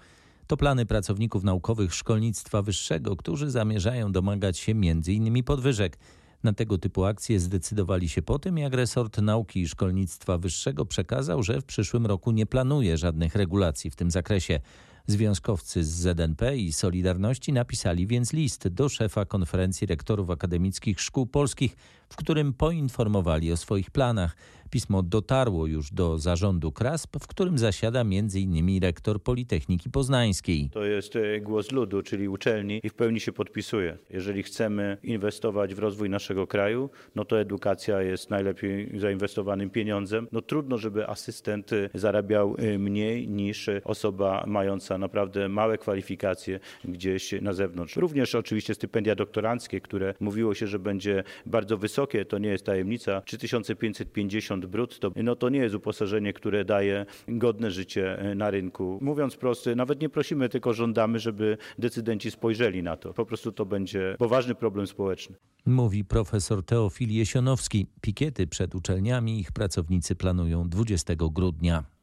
To 0.46 0.56
plany 0.56 0.86
pracowników 0.86 1.44
naukowych 1.44 1.94
szkolnictwa 1.94 2.62
wyższego, 2.62 3.16
którzy 3.16 3.50
zamierzają 3.50 4.12
domagać 4.12 4.58
się 4.58 4.72
m.in. 4.72 5.44
podwyżek. 5.44 5.98
Na 6.42 6.52
tego 6.52 6.78
typu 6.78 7.04
akcje 7.04 7.40
zdecydowali 7.40 8.08
się 8.08 8.22
po 8.22 8.38
tym, 8.38 8.58
jak 8.58 8.74
resort 8.74 9.18
nauki 9.18 9.60
i 9.60 9.68
szkolnictwa 9.68 10.38
wyższego 10.38 10.84
przekazał, 10.84 11.42
że 11.42 11.60
w 11.60 11.64
przyszłym 11.64 12.06
roku 12.06 12.30
nie 12.30 12.46
planuje 12.46 12.98
żadnych 12.98 13.34
regulacji 13.34 13.90
w 13.90 13.96
tym 13.96 14.10
zakresie. 14.10 14.60
Związkowcy 15.08 15.84
z 15.84 15.88
ZNP 15.88 16.56
i 16.56 16.72
Solidarności 16.72 17.52
napisali 17.52 18.06
więc 18.06 18.32
list 18.32 18.68
do 18.68 18.88
szefa 18.88 19.24
konferencji 19.24 19.86
rektorów 19.86 20.30
akademickich 20.30 21.00
szkół 21.00 21.26
polskich, 21.26 21.76
w 22.08 22.16
którym 22.16 22.52
poinformowali 22.52 23.52
o 23.52 23.56
swoich 23.56 23.90
planach. 23.90 24.36
Pismo 24.70 25.02
dotarło 25.02 25.66
już 25.66 25.92
do 25.92 26.18
zarządu 26.18 26.72
KRASP, 26.72 27.16
w 27.20 27.26
którym 27.26 27.58
zasiada 27.58 28.00
m.in. 28.00 28.82
rektor 28.82 29.22
Politechniki 29.22 29.90
Poznańskiej. 29.90 30.70
To 30.72 30.84
jest 30.84 31.16
e, 31.16 31.40
głos 31.40 31.72
ludu, 31.72 32.02
czyli 32.02 32.28
uczelni 32.28 32.80
i 32.82 32.88
w 32.88 32.94
pełni 32.94 33.20
się 33.20 33.32
podpisuje. 33.32 33.98
Jeżeli 34.10 34.42
chcemy 34.42 34.98
inwestować 35.02 35.74
w 35.74 35.78
rozwój 35.78 36.10
naszego 36.10 36.46
kraju, 36.46 36.90
no 37.14 37.24
to 37.24 37.40
edukacja 37.40 38.02
jest 38.02 38.30
najlepiej 38.30 39.00
zainwestowanym 39.00 39.70
pieniądzem. 39.70 40.28
No 40.32 40.42
trudno, 40.42 40.78
żeby 40.78 41.08
asystent 41.08 41.72
e, 41.72 41.90
zarabiał 41.94 42.56
e, 42.58 42.78
mniej 42.78 43.28
niż 43.28 43.70
osoba 43.84 44.44
mająca 44.46 44.95
naprawdę 44.98 45.48
małe 45.48 45.78
kwalifikacje 45.78 46.60
gdzieś 46.84 47.34
na 47.42 47.52
zewnątrz. 47.52 47.96
Również 47.96 48.34
oczywiście 48.34 48.74
stypendia 48.74 49.14
doktoranckie, 49.14 49.80
które 49.80 50.14
mówiło 50.20 50.54
się, 50.54 50.66
że 50.66 50.78
będzie 50.78 51.24
bardzo 51.46 51.78
wysokie, 51.78 52.24
to 52.24 52.38
nie 52.38 52.48
jest 52.48 52.64
tajemnica, 52.64 53.20
3550 53.20 54.66
brutto, 54.66 55.12
no 55.16 55.36
to 55.36 55.48
nie 55.48 55.58
jest 55.58 55.74
uposażenie, 55.74 56.32
które 56.32 56.64
daje 56.64 57.06
godne 57.28 57.70
życie 57.70 58.18
e, 58.18 58.34
na 58.34 58.50
rynku. 58.50 58.98
Mówiąc 59.02 59.36
prosto, 59.36 59.74
nawet 59.74 60.00
nie 60.00 60.08
prosimy, 60.08 60.48
tylko 60.48 60.74
żądamy, 60.74 61.18
żeby 61.18 61.58
decydenci 61.78 62.30
spojrzeli 62.30 62.82
na 62.82 62.96
to. 62.96 63.14
Po 63.14 63.26
prostu 63.26 63.52
to 63.52 63.66
będzie 63.66 64.14
poważny 64.18 64.54
problem 64.54 64.86
społeczny. 64.86 65.36
Mówi 65.66 66.04
profesor 66.04 66.64
Teofil 66.64 67.10
Jesionowski. 67.10 67.86
Pikiety 68.00 68.46
przed 68.46 68.74
uczelniami 68.74 69.40
ich 69.40 69.52
pracownicy 69.52 70.14
planują 70.14 70.68
20 70.68 71.14
grudnia. 71.16 71.95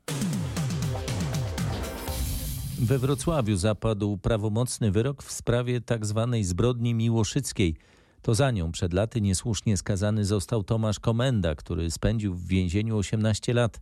We 2.84 3.00
Wrocławiu 3.00 3.56
zapadł 3.56 4.18
prawomocny 4.18 4.92
wyrok 4.92 5.24
w 5.24 5.32
sprawie 5.32 5.82
tzw. 5.82 6.28
Tak 6.32 6.46
zbrodni 6.46 6.94
miłoszyckiej. 6.94 7.76
To 8.22 8.36
za 8.36 8.52
nią 8.52 8.72
przed 8.72 8.94
laty 8.94 9.22
niesłusznie 9.22 9.78
skazany 9.78 10.26
został 10.26 10.64
Tomasz 10.64 11.00
Komenda, 11.00 11.56
który 11.56 11.92
spędził 11.92 12.36
w 12.36 12.48
więzieniu 12.48 12.98
18 12.98 13.54
lat. 13.54 13.80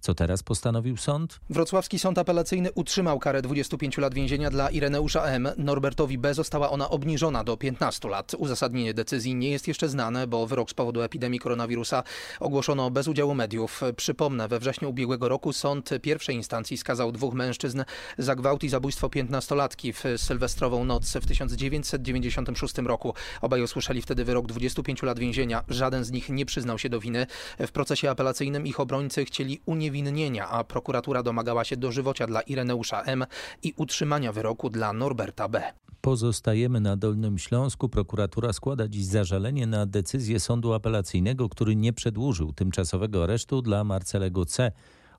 Co 0.00 0.14
teraz 0.14 0.42
postanowił 0.42 0.96
sąd? 0.96 1.40
Wrocławski 1.50 1.98
Sąd 1.98 2.18
Apelacyjny 2.18 2.72
utrzymał 2.72 3.18
karę 3.18 3.42
25 3.42 3.98
lat 3.98 4.14
więzienia 4.14 4.50
dla 4.50 4.70
Ireneusza 4.70 5.22
M. 5.22 5.48
Norbertowi 5.56 6.18
B. 6.18 6.34
została 6.34 6.70
ona 6.70 6.90
obniżona 6.90 7.44
do 7.44 7.56
15 7.56 8.08
lat. 8.08 8.34
Uzasadnienie 8.38 8.94
decyzji 8.94 9.34
nie 9.34 9.50
jest 9.50 9.68
jeszcze 9.68 9.88
znane, 9.88 10.26
bo 10.26 10.46
wyrok 10.46 10.70
z 10.70 10.74
powodu 10.74 11.02
epidemii 11.02 11.40
koronawirusa 11.40 12.02
ogłoszono 12.40 12.90
bez 12.90 13.08
udziału 13.08 13.34
mediów. 13.34 13.80
Przypomnę, 13.96 14.48
we 14.48 14.58
wrześniu 14.58 14.90
ubiegłego 14.90 15.28
roku 15.28 15.52
sąd 15.52 15.90
pierwszej 16.02 16.36
instancji 16.36 16.76
skazał 16.76 17.12
dwóch 17.12 17.34
mężczyzn 17.34 17.84
za 18.18 18.34
gwałt 18.34 18.64
i 18.64 18.68
zabójstwo 18.68 19.08
15-latki 19.08 19.92
w 19.92 20.20
sylwestrową 20.20 20.84
noc 20.84 21.12
w 21.12 21.26
1996 21.26 22.78
roku. 22.78 23.14
Obaj 23.40 23.62
usłyszeli 23.62 24.02
wtedy 24.02 24.24
wyrok 24.24 24.46
25 24.46 25.02
lat 25.02 25.18
więzienia. 25.18 25.64
Żaden 25.68 26.04
z 26.04 26.10
nich 26.10 26.28
nie 26.28 26.46
przyznał 26.46 26.78
się 26.78 26.88
do 26.88 27.00
winy. 27.00 27.26
W 27.58 27.72
procesie 27.72 28.10
apelacyjnym 28.10 28.66
ich 28.66 28.80
obrońcy 28.80 29.24
chcieli 29.24 29.60
uniewinnić 29.66 29.85
uniewinnienia, 29.86 30.48
a 30.48 30.64
prokuratura 30.64 31.22
domagała 31.22 31.64
się 31.64 31.76
dożywocia 31.76 32.26
dla 32.26 32.40
Ireneusza 32.40 33.02
M. 33.02 33.26
i 33.62 33.74
utrzymania 33.76 34.32
wyroku 34.32 34.70
dla 34.70 34.92
Norberta 34.92 35.48
B. 35.48 35.62
Pozostajemy 36.00 36.80
na 36.80 36.96
Dolnym 36.96 37.38
Śląsku. 37.38 37.88
Prokuratura 37.88 38.52
składa 38.52 38.88
dziś 38.88 39.04
zażalenie 39.04 39.66
na 39.66 39.86
decyzję 39.86 40.40
sądu 40.40 40.72
apelacyjnego, 40.72 41.48
który 41.48 41.76
nie 41.76 41.92
przedłużył 41.92 42.52
tymczasowego 42.52 43.24
aresztu 43.24 43.62
dla 43.62 43.84
Marcelego 43.84 44.44
C 44.44 44.72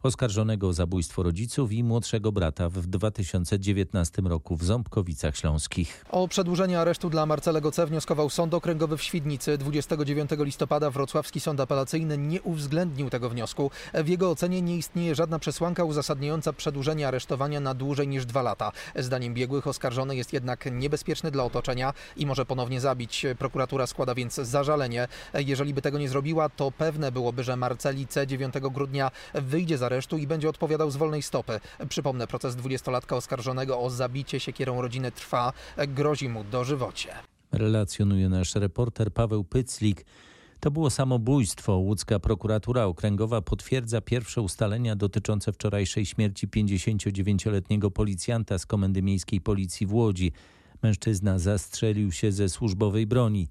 oskarżonego 0.04 0.68
o 0.68 0.74
zabójstwo 0.74 1.24
rodziców 1.24 1.72
i 1.72 1.84
młodszego 1.84 2.32
brata 2.32 2.70
w 2.70 2.88
2019 2.88 4.22
roku 4.22 4.56
w 4.56 4.64
Ząbkowicach 4.64 5.38
Śląskich. 5.38 6.06
O 6.12 6.28
przedłużenie 6.28 6.80
aresztu 6.80 7.10
dla 7.10 7.26
Marcelego 7.26 7.72
C. 7.72 7.88
wnioskował 7.88 8.30
Sąd 8.30 8.54
Okręgowy 8.54 8.98
w 8.98 9.04
Świdnicy. 9.04 9.58
29 9.58 10.30
listopada 10.40 10.92
Wrocławski 10.92 11.40
Sąd 11.40 11.60
Apelacyjny 11.60 12.18
nie 12.18 12.42
uwzględnił 12.42 13.10
tego 13.10 13.30
wniosku. 13.30 13.72
W 13.94 14.08
jego 14.08 14.32
ocenie 14.32 14.62
nie 14.62 14.78
istnieje 14.78 15.16
żadna 15.16 15.40
przesłanka 15.40 15.84
uzasadniająca 15.84 16.54
przedłużenie 16.54 17.08
aresztowania 17.08 17.60
na 17.60 17.74
dłużej 17.74 18.08
niż 18.08 18.26
dwa 18.26 18.42
lata. 18.42 18.72
Zdaniem 18.96 19.34
biegłych 19.34 19.68
oskarżony 19.68 20.16
jest 20.16 20.34
jednak 20.34 20.70
niebezpieczny 20.72 21.32
dla 21.32 21.44
otoczenia 21.44 21.94
i 22.16 22.26
może 22.26 22.46
ponownie 22.46 22.82
zabić. 22.82 23.26
Prokuratura 23.40 23.88
składa 23.88 24.16
więc 24.16 24.36
zażalenie. 24.36 25.08
Jeżeli 25.34 25.74
by 25.74 25.82
tego 25.82 26.00
nie 26.00 26.10
zrobiła, 26.10 26.50
to 26.50 26.72
pewne 26.72 27.12
byłoby, 27.12 27.44
że 27.44 27.56
Marceli 27.56 28.08
C. 28.08 28.28
9 28.28 28.54
grudnia 28.72 29.12
wyjdzie 29.34 29.78
z 29.78 29.87
aresztu 29.88 30.18
i 30.18 30.28
będzie 30.28 30.50
odpowiadał 30.50 30.92
z 30.92 30.96
wolnej 30.96 31.22
stopy. 31.22 31.60
Przypomnę, 31.90 32.28
proces 32.28 32.56
dwudziestolatka 32.56 33.16
oskarżonego 33.16 33.80
o 33.80 33.90
zabicie 33.90 34.40
siekierą 34.40 34.82
rodziny 34.82 35.12
trwa. 35.12 35.54
Grozi 35.88 36.30
mu 36.30 36.44
dożywocie. 36.44 37.10
Relacjonuje 37.52 38.30
nasz 38.30 38.56
reporter 38.56 39.14
Paweł 39.14 39.44
Pyclik. 39.44 40.06
To 40.60 40.72
było 40.72 40.90
samobójstwo. 40.90 41.76
Łódzka 41.78 42.20
prokuratura 42.20 42.86
okręgowa 42.86 43.42
potwierdza 43.42 44.02
pierwsze 44.02 44.42
ustalenia 44.42 44.96
dotyczące 44.96 45.54
wczorajszej 45.54 46.06
śmierci 46.06 46.48
59-letniego 46.48 47.92
policjanta 47.92 48.58
z 48.58 48.66
Komendy 48.66 49.02
Miejskiej 49.02 49.42
Policji 49.42 49.88
w 49.88 49.94
Łodzi. 49.94 50.32
Mężczyzna 50.84 51.40
zastrzelił 51.40 52.12
się 52.12 52.32
ze 52.32 52.50
służbowej 52.50 53.08
broni. 53.08 53.48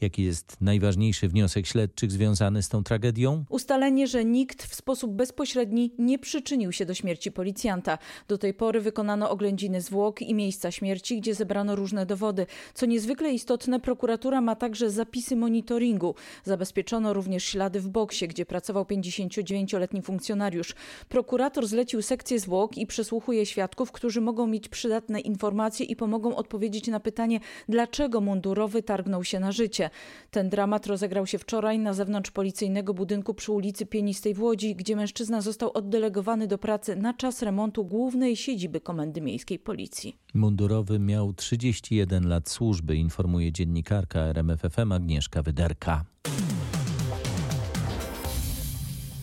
Jaki 0.00 0.24
jest 0.24 0.56
najważniejszy 0.60 1.28
wniosek 1.28 1.66
śledczych 1.66 2.12
związany 2.12 2.62
z 2.62 2.68
tą 2.68 2.84
tragedią? 2.84 3.44
Ustalenie, 3.48 4.06
że 4.06 4.24
nikt 4.24 4.62
w 4.62 4.74
sposób 4.74 5.12
bezpośredni 5.12 5.94
nie 5.98 6.18
przyczynił 6.18 6.72
się 6.72 6.86
do 6.86 6.94
śmierci 6.94 7.32
policjanta. 7.32 7.98
Do 8.28 8.38
tej 8.38 8.54
pory 8.54 8.80
wykonano 8.80 9.30
oględziny 9.30 9.80
zwłok 9.80 10.22
i 10.22 10.34
miejsca 10.34 10.70
śmierci, 10.70 11.20
gdzie 11.20 11.34
zebrano 11.34 11.76
różne 11.76 12.06
dowody. 12.06 12.46
Co 12.74 12.86
niezwykle 12.86 13.32
istotne, 13.32 13.80
prokuratura 13.80 14.40
ma 14.40 14.56
także 14.56 14.90
zapisy 14.90 15.36
monitoringu. 15.36 16.14
Zabezpieczono 16.44 17.12
również 17.12 17.44
ślady 17.44 17.80
w 17.80 17.88
boksie, 17.88 18.28
gdzie 18.28 18.46
pracował 18.46 18.84
59-letni 18.84 20.02
funkcjonariusz. 20.02 20.74
Prokurator 21.08 21.66
zlecił 21.66 22.02
sekcję 22.02 22.38
zwłok 22.40 22.78
i 22.78 22.86
przesłuchuje 22.86 23.46
świadków, 23.46 23.92
którzy 23.92 24.20
mogą 24.20 24.46
mieć 24.46 24.68
przydatne 24.68 25.20
informacje 25.20 25.86
i 25.86 25.96
pomogą 25.96 26.36
odpowiedzieć 26.36 26.88
na 26.88 27.00
pytanie, 27.00 27.40
dlaczego 27.68 28.20
mundurowy 28.20 28.82
targnął 28.82 29.24
się 29.24 29.40
na 29.40 29.52
życie. 29.52 29.89
Ten 30.30 30.48
dramat 30.48 30.86
rozegrał 30.86 31.26
się 31.26 31.38
wczoraj 31.38 31.78
na 31.78 31.94
zewnątrz 31.94 32.30
policyjnego 32.30 32.94
budynku 32.94 33.34
przy 33.34 33.52
ulicy 33.52 33.86
Pienistej 33.86 34.34
w 34.34 34.42
Łodzi, 34.42 34.76
gdzie 34.76 34.96
mężczyzna 34.96 35.40
został 35.40 35.70
oddelegowany 35.74 36.46
do 36.46 36.58
pracy 36.58 36.96
na 36.96 37.14
czas 37.14 37.42
remontu 37.42 37.84
głównej 37.84 38.36
siedziby 38.36 38.80
Komendy 38.80 39.20
Miejskiej 39.20 39.58
Policji. 39.58 40.16
Mundurowy 40.34 40.98
miał 40.98 41.32
31 41.32 42.28
lat 42.28 42.48
służby, 42.48 42.96
informuje 42.96 43.52
dziennikarka 43.52 44.20
RMFFM 44.20 44.92
Agnieszka 44.92 45.42
Wyderka. 45.42 46.04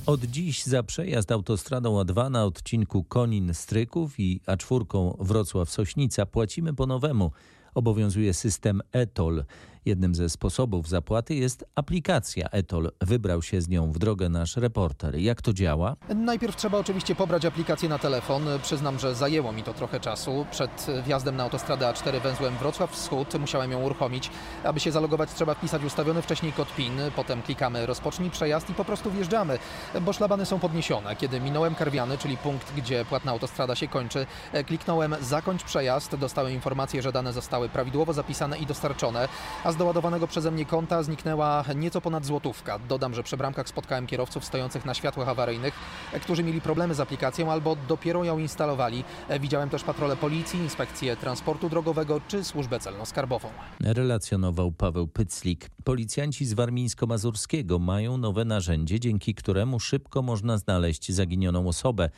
Od 0.07 0.23
dziś 0.23 0.63
za 0.63 0.83
przejazd 0.83 1.31
autostradą 1.31 2.01
A2 2.01 2.31
na 2.31 2.45
odcinku 2.45 3.03
Konin-Stryków 3.09 4.07
i 4.17 4.41
A4 4.47 5.15
Wrocław-Sośnica 5.19 6.25
płacimy 6.25 6.73
po 6.73 6.85
nowemu. 6.85 7.31
Obowiązuje 7.75 8.33
system 8.33 8.81
ETOL. 8.91 9.43
Jednym 9.87 10.15
ze 10.15 10.29
sposobów 10.29 10.89
zapłaty 10.89 11.35
jest 11.35 11.65
aplikacja 11.75 12.49
Etol. 12.49 12.91
Wybrał 13.01 13.41
się 13.41 13.61
z 13.61 13.69
nią 13.69 13.91
w 13.91 13.99
drogę 13.99 14.29
nasz 14.29 14.57
reporter. 14.57 15.15
Jak 15.15 15.41
to 15.41 15.53
działa? 15.53 15.95
Najpierw 16.15 16.55
trzeba 16.55 16.77
oczywiście 16.77 17.15
pobrać 17.15 17.45
aplikację 17.45 17.89
na 17.89 17.99
telefon. 17.99 18.43
Przyznam, 18.61 18.99
że 18.99 19.15
zajęło 19.15 19.51
mi 19.51 19.63
to 19.63 19.73
trochę 19.73 19.99
czasu. 19.99 20.45
Przed 20.51 20.87
wjazdem 21.03 21.35
na 21.35 21.43
autostradę 21.43 21.85
A4 21.85 22.21
węzłem 22.21 22.57
Wrocław 22.57 22.91
Wschód 22.91 23.39
musiałem 23.39 23.71
ją 23.71 23.81
uruchomić. 23.81 24.31
Aby 24.63 24.79
się 24.79 24.91
zalogować 24.91 25.33
trzeba 25.33 25.53
wpisać 25.53 25.83
ustawiony 25.83 26.21
wcześniej 26.21 26.53
kod 26.53 26.75
PIN, 26.75 26.93
potem 27.15 27.41
klikamy 27.41 27.85
rozpocznij 27.85 28.29
przejazd 28.29 28.69
i 28.69 28.73
po 28.73 28.85
prostu 28.85 29.11
wjeżdżamy, 29.11 29.59
bo 30.01 30.13
szlabany 30.13 30.45
są 30.45 30.59
podniesione. 30.59 31.15
Kiedy 31.15 31.39
minąłem 31.39 31.75
Karwiany, 31.75 32.17
czyli 32.17 32.37
punkt, 32.37 32.73
gdzie 32.75 33.05
płatna 33.05 33.31
autostrada 33.31 33.75
się 33.75 33.87
kończy, 33.87 34.25
kliknąłem 34.65 35.15
zakończ 35.21 35.63
przejazd, 35.63 36.15
dostałem 36.15 36.53
informację, 36.53 37.01
że 37.01 37.11
dane 37.11 37.33
zostały 37.33 37.69
prawidłowo 37.69 38.13
zapisane 38.13 38.57
i 38.57 38.65
dostarczone, 38.65 39.27
a 39.63 39.71
z 39.71 39.76
doładowanego 39.77 40.27
przeze 40.27 40.51
mnie 40.51 40.65
konta 40.65 41.03
zniknęła 41.03 41.63
nieco 41.75 42.01
ponad 42.01 42.25
złotówka. 42.25 42.79
Dodam, 42.79 43.13
że 43.13 43.23
przy 43.23 43.37
bramkach 43.37 43.69
spotkałem 43.69 44.07
kierowców 44.07 44.45
stojących 44.45 44.85
na 44.85 44.93
światłach 44.93 45.29
awaryjnych, 45.29 45.73
którzy 46.21 46.43
mieli 46.43 46.61
problemy 46.61 46.93
z 46.95 46.99
aplikacją 46.99 47.51
albo 47.51 47.77
dopiero 47.87 48.23
ją 48.23 48.37
instalowali. 48.37 49.03
Widziałem 49.39 49.69
też 49.69 49.83
patrole 49.83 50.15
policji, 50.15 50.59
inspekcję 50.59 51.15
transportu 51.15 51.69
drogowego 51.69 52.21
czy 52.27 52.43
służbę 52.43 52.79
celno-skarbową. 52.79 53.47
Relacjonował 53.79 54.71
Paweł 54.71 55.07
Pyclik. 55.07 55.69
Policjanci 55.83 56.45
z 56.45 56.53
Warmińsko-Mazurskiego 56.53 57.79
mają 57.79 58.17
nowe 58.17 58.45
narzędzie, 58.45 58.99
dzięki 58.99 59.35
któremu 59.35 59.79
szybko 59.79 60.21
można 60.21 60.57
znaleźć 60.57 61.11
zaginioną 61.11 61.67
osobę. 61.67 62.09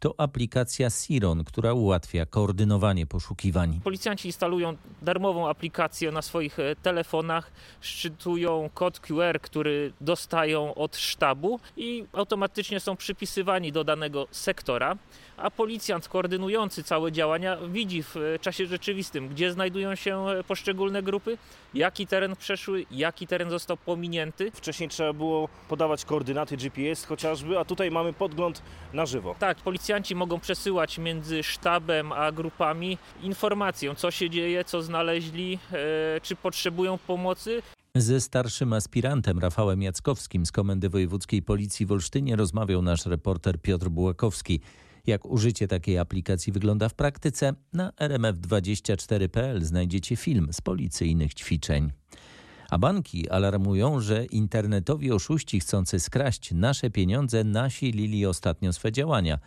To 0.00 0.14
aplikacja 0.18 0.90
Siron, 0.90 1.44
która 1.44 1.72
ułatwia 1.72 2.26
koordynowanie 2.26 3.06
poszukiwań. 3.06 3.80
Policjanci 3.84 4.28
instalują 4.28 4.76
darmową 5.02 5.48
aplikację 5.48 6.12
na 6.12 6.22
swoich 6.22 6.58
e, 6.58 6.76
telefonach, 6.76 7.52
szczytują 7.80 8.70
kod 8.74 9.00
QR, 9.00 9.40
który 9.40 9.92
dostają 10.00 10.74
od 10.74 10.96
sztabu 10.96 11.60
i 11.76 12.04
automatycznie 12.12 12.80
są 12.80 12.96
przypisywani 12.96 13.72
do 13.72 13.84
danego 13.84 14.26
sektora, 14.30 14.96
a 15.36 15.50
policjant 15.50 16.08
koordynujący 16.08 16.82
całe 16.82 17.12
działania 17.12 17.56
widzi 17.56 18.02
w 18.02 18.16
e, 18.16 18.38
czasie 18.38 18.66
rzeczywistym, 18.66 19.28
gdzie 19.28 19.52
znajdują 19.52 19.94
się 19.94 20.28
e, 20.28 20.44
poszczególne 20.44 21.02
grupy, 21.02 21.38
jaki 21.74 22.06
teren 22.06 22.36
przeszły, 22.36 22.86
jaki 22.90 23.26
teren 23.26 23.50
został 23.50 23.76
pominięty. 23.76 24.50
Wcześniej 24.50 24.88
trzeba 24.88 25.12
było 25.12 25.48
podawać 25.68 26.04
koordynaty 26.04 26.56
GPS 26.56 27.04
chociażby, 27.04 27.58
a 27.58 27.64
tutaj 27.64 27.90
mamy 27.90 28.12
podgląd 28.12 28.62
na 28.92 29.06
żywo. 29.06 29.34
Tak, 29.38 29.58
policjanci 29.88 30.14
mogą 30.14 30.40
przesyłać 30.40 30.98
między 30.98 31.42
sztabem 31.42 32.12
a 32.12 32.32
grupami 32.32 32.98
informację, 33.22 33.94
co 33.94 34.10
się 34.10 34.30
dzieje, 34.30 34.64
co 34.64 34.82
znaleźli, 34.82 35.58
e, 35.72 36.20
czy 36.20 36.36
potrzebują 36.36 36.98
pomocy. 36.98 37.62
Ze 37.94 38.20
starszym 38.20 38.72
aspirantem 38.72 39.38
Rafałem 39.38 39.82
Jackowskim 39.82 40.46
z 40.46 40.52
Komendy 40.52 40.88
Wojewódzkiej 40.88 41.42
Policji 41.42 41.86
w 41.86 41.92
Olsztynie 41.92 42.36
rozmawiał 42.36 42.82
nasz 42.82 43.06
reporter 43.06 43.60
Piotr 43.60 43.88
Bułakowski. 43.88 44.60
Jak 45.06 45.26
użycie 45.26 45.68
takiej 45.68 45.98
aplikacji 45.98 46.52
wygląda 46.52 46.88
w 46.88 46.94
praktyce? 46.94 47.54
Na 47.72 47.90
rmf24.pl 47.90 49.64
znajdziecie 49.64 50.16
film 50.16 50.48
z 50.52 50.60
policyjnych 50.60 51.34
ćwiczeń. 51.34 51.92
A 52.70 52.78
banki 52.78 53.28
alarmują, 53.30 54.00
że 54.00 54.24
internetowi 54.24 55.12
oszuści 55.12 55.60
chcący 55.60 56.00
skraść 56.00 56.52
nasze 56.52 56.90
pieniądze 56.90 57.44
nasilili 57.44 58.26
ostatnio 58.26 58.72
swe 58.72 58.92
działania. 58.92 59.38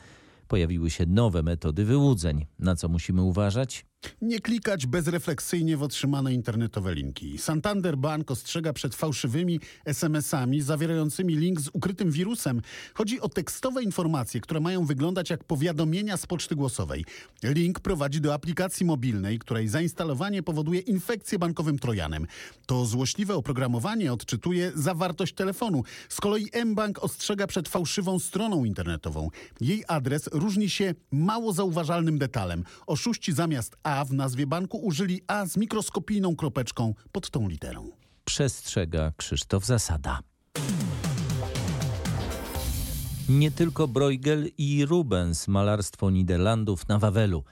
Pojawiły 0.52 0.90
się 0.90 1.06
nowe 1.06 1.44
metody 1.44 1.86
wyłudzeń. 1.86 2.46
Na 2.60 2.76
co 2.76 2.90
musimy 2.90 3.22
uważać? 3.22 3.86
Nie 4.22 4.40
klikać 4.40 4.86
bezrefleksyjnie 4.86 5.78
w 5.78 5.84
otrzymane 5.84 6.34
internetowe 6.34 6.94
linki. 6.96 7.38
Santander 7.38 7.98
Bank 7.98 8.32
ostrzega 8.32 8.74
przed 8.74 8.96
fałszywymi 8.96 9.60
SMS-ami 9.86 10.62
zawierającymi 10.62 11.36
link 11.36 11.62
z 11.62 11.70
ukrytym 11.74 12.12
wirusem. 12.12 12.62
Chodzi 12.94 13.22
o 13.22 13.30
tekstowe 13.30 13.84
informacje, 13.84 14.42
które 14.42 14.60
mają 14.60 14.86
wyglądać 14.86 15.30
jak 15.30 15.44
powiadomienia 15.44 16.18
z 16.18 16.26
poczty 16.26 16.56
głosowej. 16.56 17.06
Link 17.44 17.80
prowadzi 17.80 18.22
do 18.22 18.34
aplikacji 18.34 18.86
mobilnej, 18.86 19.40
której 19.40 19.68
zainstalowanie 19.68 20.44
powoduje 20.44 20.80
infekcję 20.80 21.40
bankowym 21.40 21.80
trojanem. 21.80 22.28
To 22.66 22.86
złośliwe 22.86 23.36
oprogramowanie 23.36 24.14
odczytuje 24.14 24.72
zawartość 24.76 25.34
telefonu. 25.34 25.84
Z 26.10 26.22
kolei 26.22 26.48
mBank 26.66 27.04
ostrzega 27.04 27.48
przed 27.48 27.70
fałszywą 27.70 28.20
stroną 28.20 28.66
internetową. 28.66 29.30
Jej 29.62 29.84
adres 29.88 30.30
różni 30.32 30.70
się 30.70 30.94
mało 31.12 31.54
zauważalnym 31.54 32.18
detalem. 32.18 32.64
Oszuści 32.88 33.34
zamiast 33.34 33.78
A 33.92 34.06
w 34.06 34.14
nazwie 34.14 34.48
banku 34.48 34.78
użyli 34.78 35.22
A 35.28 35.46
z 35.46 35.58
mikroskopijną 35.58 36.36
kropeczką 36.36 36.94
pod 37.12 37.30
tą 37.30 37.50
literą. 37.50 37.90
Przestrzega 38.26 39.12
Krzysztof 39.18 39.66
Zasada. 39.66 40.20
Nie 43.30 43.52
tylko 43.52 43.88
Bruegel 43.88 44.50
i 44.58 44.86
Rubens, 44.86 45.48
malarstwo 45.48 46.10
Niderlandów 46.10 46.88
na 46.88 47.00
Wawelu. 47.00 47.44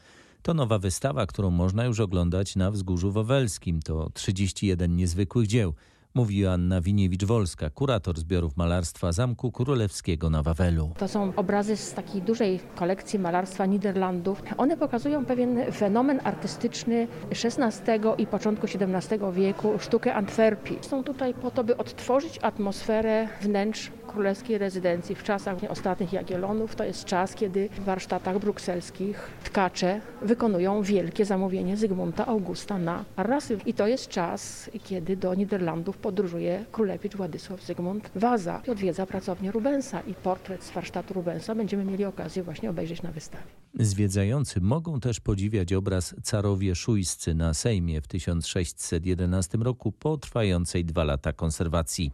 To 0.41 0.53
nowa 0.53 0.79
wystawa, 0.79 1.25
którą 1.25 1.51
można 1.51 1.85
już 1.85 1.99
oglądać 1.99 2.55
na 2.55 2.71
Wzgórzu 2.71 3.11
Wawelskim. 3.11 3.81
To 3.81 4.09
31 4.13 4.95
niezwykłych 4.95 5.47
dzieł 5.47 5.73
mówi 6.15 6.47
Anna 6.47 6.81
Winiewicz-Wolska, 6.81 7.69
kurator 7.69 8.19
zbiorów 8.19 8.57
malarstwa 8.57 9.11
Zamku 9.11 9.51
Królewskiego 9.51 10.29
na 10.29 10.43
Wawelu. 10.43 10.91
To 10.97 11.07
są 11.07 11.33
obrazy 11.35 11.77
z 11.77 11.93
takiej 11.93 12.21
dużej 12.21 12.59
kolekcji 12.75 13.19
malarstwa 13.19 13.65
Niderlandów. 13.65 14.43
One 14.57 14.77
pokazują 14.77 15.25
pewien 15.25 15.71
fenomen 15.71 16.19
artystyczny 16.23 17.07
XVI 17.31 17.99
i 18.17 18.27
początku 18.27 18.67
XVII 18.67 19.19
wieku, 19.33 19.79
sztukę 19.79 20.13
Antwerpii. 20.15 20.77
Są 20.81 21.03
tutaj 21.03 21.33
po 21.33 21.51
to, 21.51 21.63
by 21.63 21.77
odtworzyć 21.77 22.39
atmosferę 22.41 23.27
wnętrz 23.41 23.91
królewskiej 24.09 24.57
rezydencji 24.57 25.15
w 25.15 25.23
czasach 25.23 25.57
ostatnich 25.69 26.13
Jagiellonów. 26.13 26.75
To 26.75 26.83
jest 26.83 27.05
czas, 27.05 27.35
kiedy 27.35 27.69
w 27.69 27.83
warsztatach 27.83 28.39
brukselskich 28.39 29.29
tkacze 29.43 30.01
wykonują 30.21 30.83
wielkie 30.83 31.25
zamówienie 31.25 31.77
Zygmunta 31.77 32.25
Augusta 32.25 32.77
na 32.77 33.05
rasy. 33.17 33.57
I 33.65 33.73
to 33.73 33.87
jest 33.87 34.07
czas, 34.07 34.69
kiedy 34.83 35.17
do 35.17 35.35
Niderlandów 35.35 35.97
podróżuje 35.97 36.65
królewicz 36.71 37.15
Władysław 37.15 37.63
Zygmunt 37.63 38.09
Waza. 38.15 38.61
Odwiedza 38.67 39.05
pracownię 39.05 39.51
Rubensa 39.51 40.01
i 40.01 40.13
portret 40.13 40.63
z 40.63 40.71
warsztatu 40.71 41.13
Rubensa 41.13 41.55
będziemy 41.55 41.85
mieli 41.85 42.05
okazję 42.05 42.43
właśnie 42.43 42.69
obejrzeć 42.69 43.01
na 43.01 43.11
wystawie. 43.11 43.43
Zwiedzający 43.73 44.61
mogą 44.61 44.99
też 44.99 45.19
podziwiać 45.19 45.73
obraz 45.73 46.15
carowie 46.23 46.75
szujscy 46.75 47.35
na 47.35 47.53
Sejmie 47.53 48.01
w 48.01 48.07
1611 48.07 49.57
roku 49.57 49.91
po 49.91 50.17
trwającej 50.17 50.85
dwa 50.85 51.03
lata 51.03 51.33
konserwacji. 51.33 52.11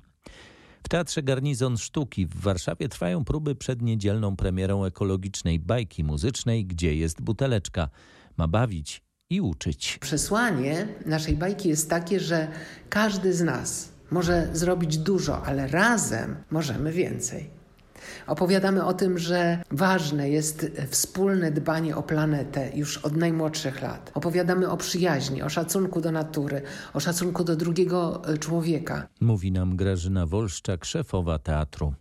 W 0.86 0.90
Teatrze 0.90 1.24
Garnizon 1.24 1.78
Sztuki 1.78 2.26
w 2.26 2.42
Warszawie 2.42 2.90
trwają 2.90 3.26
próby 3.26 3.56
przed 3.56 3.82
niedzielną 3.82 4.36
premierą 4.36 4.86
ekologicznej 4.86 5.60
bajki 5.60 6.04
muzycznej 6.04 6.66
Gdzie 6.66 6.96
jest 6.96 7.22
buteleczka. 7.22 7.90
Ma 8.38 8.48
bawić 8.48 9.04
i 9.30 9.42
uczyć. 9.42 9.98
Przesłanie 10.02 10.88
naszej 11.06 11.36
bajki 11.36 11.70
jest 11.70 11.90
takie, 11.90 12.20
że 12.20 12.48
każdy 12.90 13.34
z 13.34 13.42
nas 13.42 13.92
może 14.12 14.50
zrobić 14.54 14.98
dużo, 14.98 15.46
ale 15.46 15.68
razem 15.68 16.36
możemy 16.52 16.92
więcej. 16.92 17.50
Opowiadamy 18.28 18.86
o 18.86 18.94
tym, 18.94 19.18
że 19.18 19.64
ważne 19.72 20.30
jest 20.30 20.72
wspólne 20.90 21.52
dbanie 21.52 21.96
o 21.96 22.04
planetę 22.04 22.72
już 22.76 22.98
od 22.98 23.16
najmłodszych 23.16 23.82
lat. 23.82 24.12
Opowiadamy 24.14 24.70
o 24.70 24.78
przyjaźni, 24.78 25.42
o 25.42 25.50
szacunku 25.50 26.02
do 26.02 26.12
natury, 26.12 26.62
o 26.94 27.00
szacunku 27.00 27.44
do 27.44 27.56
drugiego 27.56 28.22
e, 28.28 28.38
człowieka. 28.38 29.08
Mówi 29.22 29.52
nam 29.52 29.76
Grażyna 29.76 30.26
Wolszczak, 30.26 30.86
szefowa 30.86 31.40
teatru. 31.40 31.94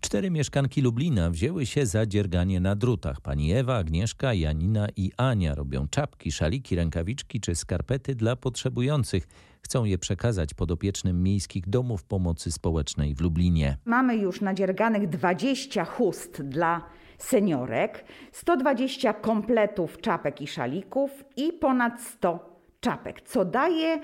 Cztery 0.00 0.30
mieszkanki 0.30 0.82
Lublina 0.82 1.30
wzięły 1.30 1.66
się 1.66 1.86
za 1.86 2.06
dzierganie 2.06 2.60
na 2.60 2.76
drutach. 2.76 3.20
Pani 3.20 3.52
Ewa, 3.52 3.76
Agnieszka, 3.76 4.34
Janina 4.34 4.88
i 4.96 5.12
Ania 5.16 5.54
robią 5.54 5.88
czapki, 5.88 6.32
szaliki, 6.32 6.76
rękawiczki 6.76 7.40
czy 7.40 7.54
skarpety 7.54 8.14
dla 8.14 8.36
potrzebujących. 8.36 9.28
Chcą 9.66 9.84
je 9.84 9.98
przekazać 9.98 10.54
podopiecznym 10.54 11.22
miejskich 11.22 11.68
domów 11.68 12.04
pomocy 12.04 12.52
społecznej 12.52 13.14
w 13.14 13.20
Lublinie. 13.20 13.76
Mamy 13.84 14.16
już 14.16 14.40
nadzierganych 14.40 15.08
20 15.08 15.84
chust 15.84 16.42
dla 16.42 16.82
seniorek, 17.18 18.04
120 18.32 19.12
kompletów 19.12 20.00
czapek 20.00 20.40
i 20.40 20.46
szalików 20.46 21.24
i 21.36 21.52
ponad 21.52 22.02
100 22.02 22.60
czapek, 22.80 23.22
co 23.22 23.44
daje 23.44 24.00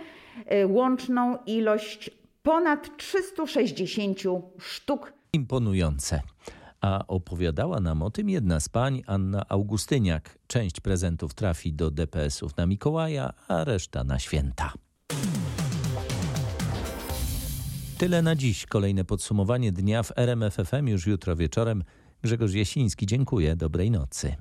y, 0.52 0.66
łączną 0.66 1.38
ilość 1.46 2.10
ponad 2.42 2.96
360 2.96 4.18
sztuk. 4.58 5.12
Imponujące. 5.32 6.20
A 6.80 7.04
opowiadała 7.06 7.80
nam 7.80 8.02
o 8.02 8.10
tym 8.10 8.28
jedna 8.28 8.60
z 8.60 8.68
pań, 8.68 9.02
Anna 9.06 9.44
Augustyniak. 9.48 10.38
Część 10.46 10.80
prezentów 10.80 11.34
trafi 11.34 11.72
do 11.72 11.90
DPS-ów 11.90 12.56
na 12.56 12.66
Mikołaja, 12.66 13.32
a 13.48 13.64
reszta 13.64 14.04
na 14.04 14.18
święta. 14.18 14.72
Tyle 18.02 18.22
na 18.22 18.36
dziś. 18.36 18.66
Kolejne 18.66 19.04
podsumowanie 19.04 19.72
dnia 19.72 20.02
w 20.02 20.12
RMFFM 20.16 20.88
już 20.88 21.06
jutro 21.06 21.36
wieczorem. 21.36 21.84
Grzegorz 22.22 22.54
Jasiński, 22.54 23.06
dziękuję. 23.06 23.56
Dobrej 23.56 23.90
nocy. 23.90 24.36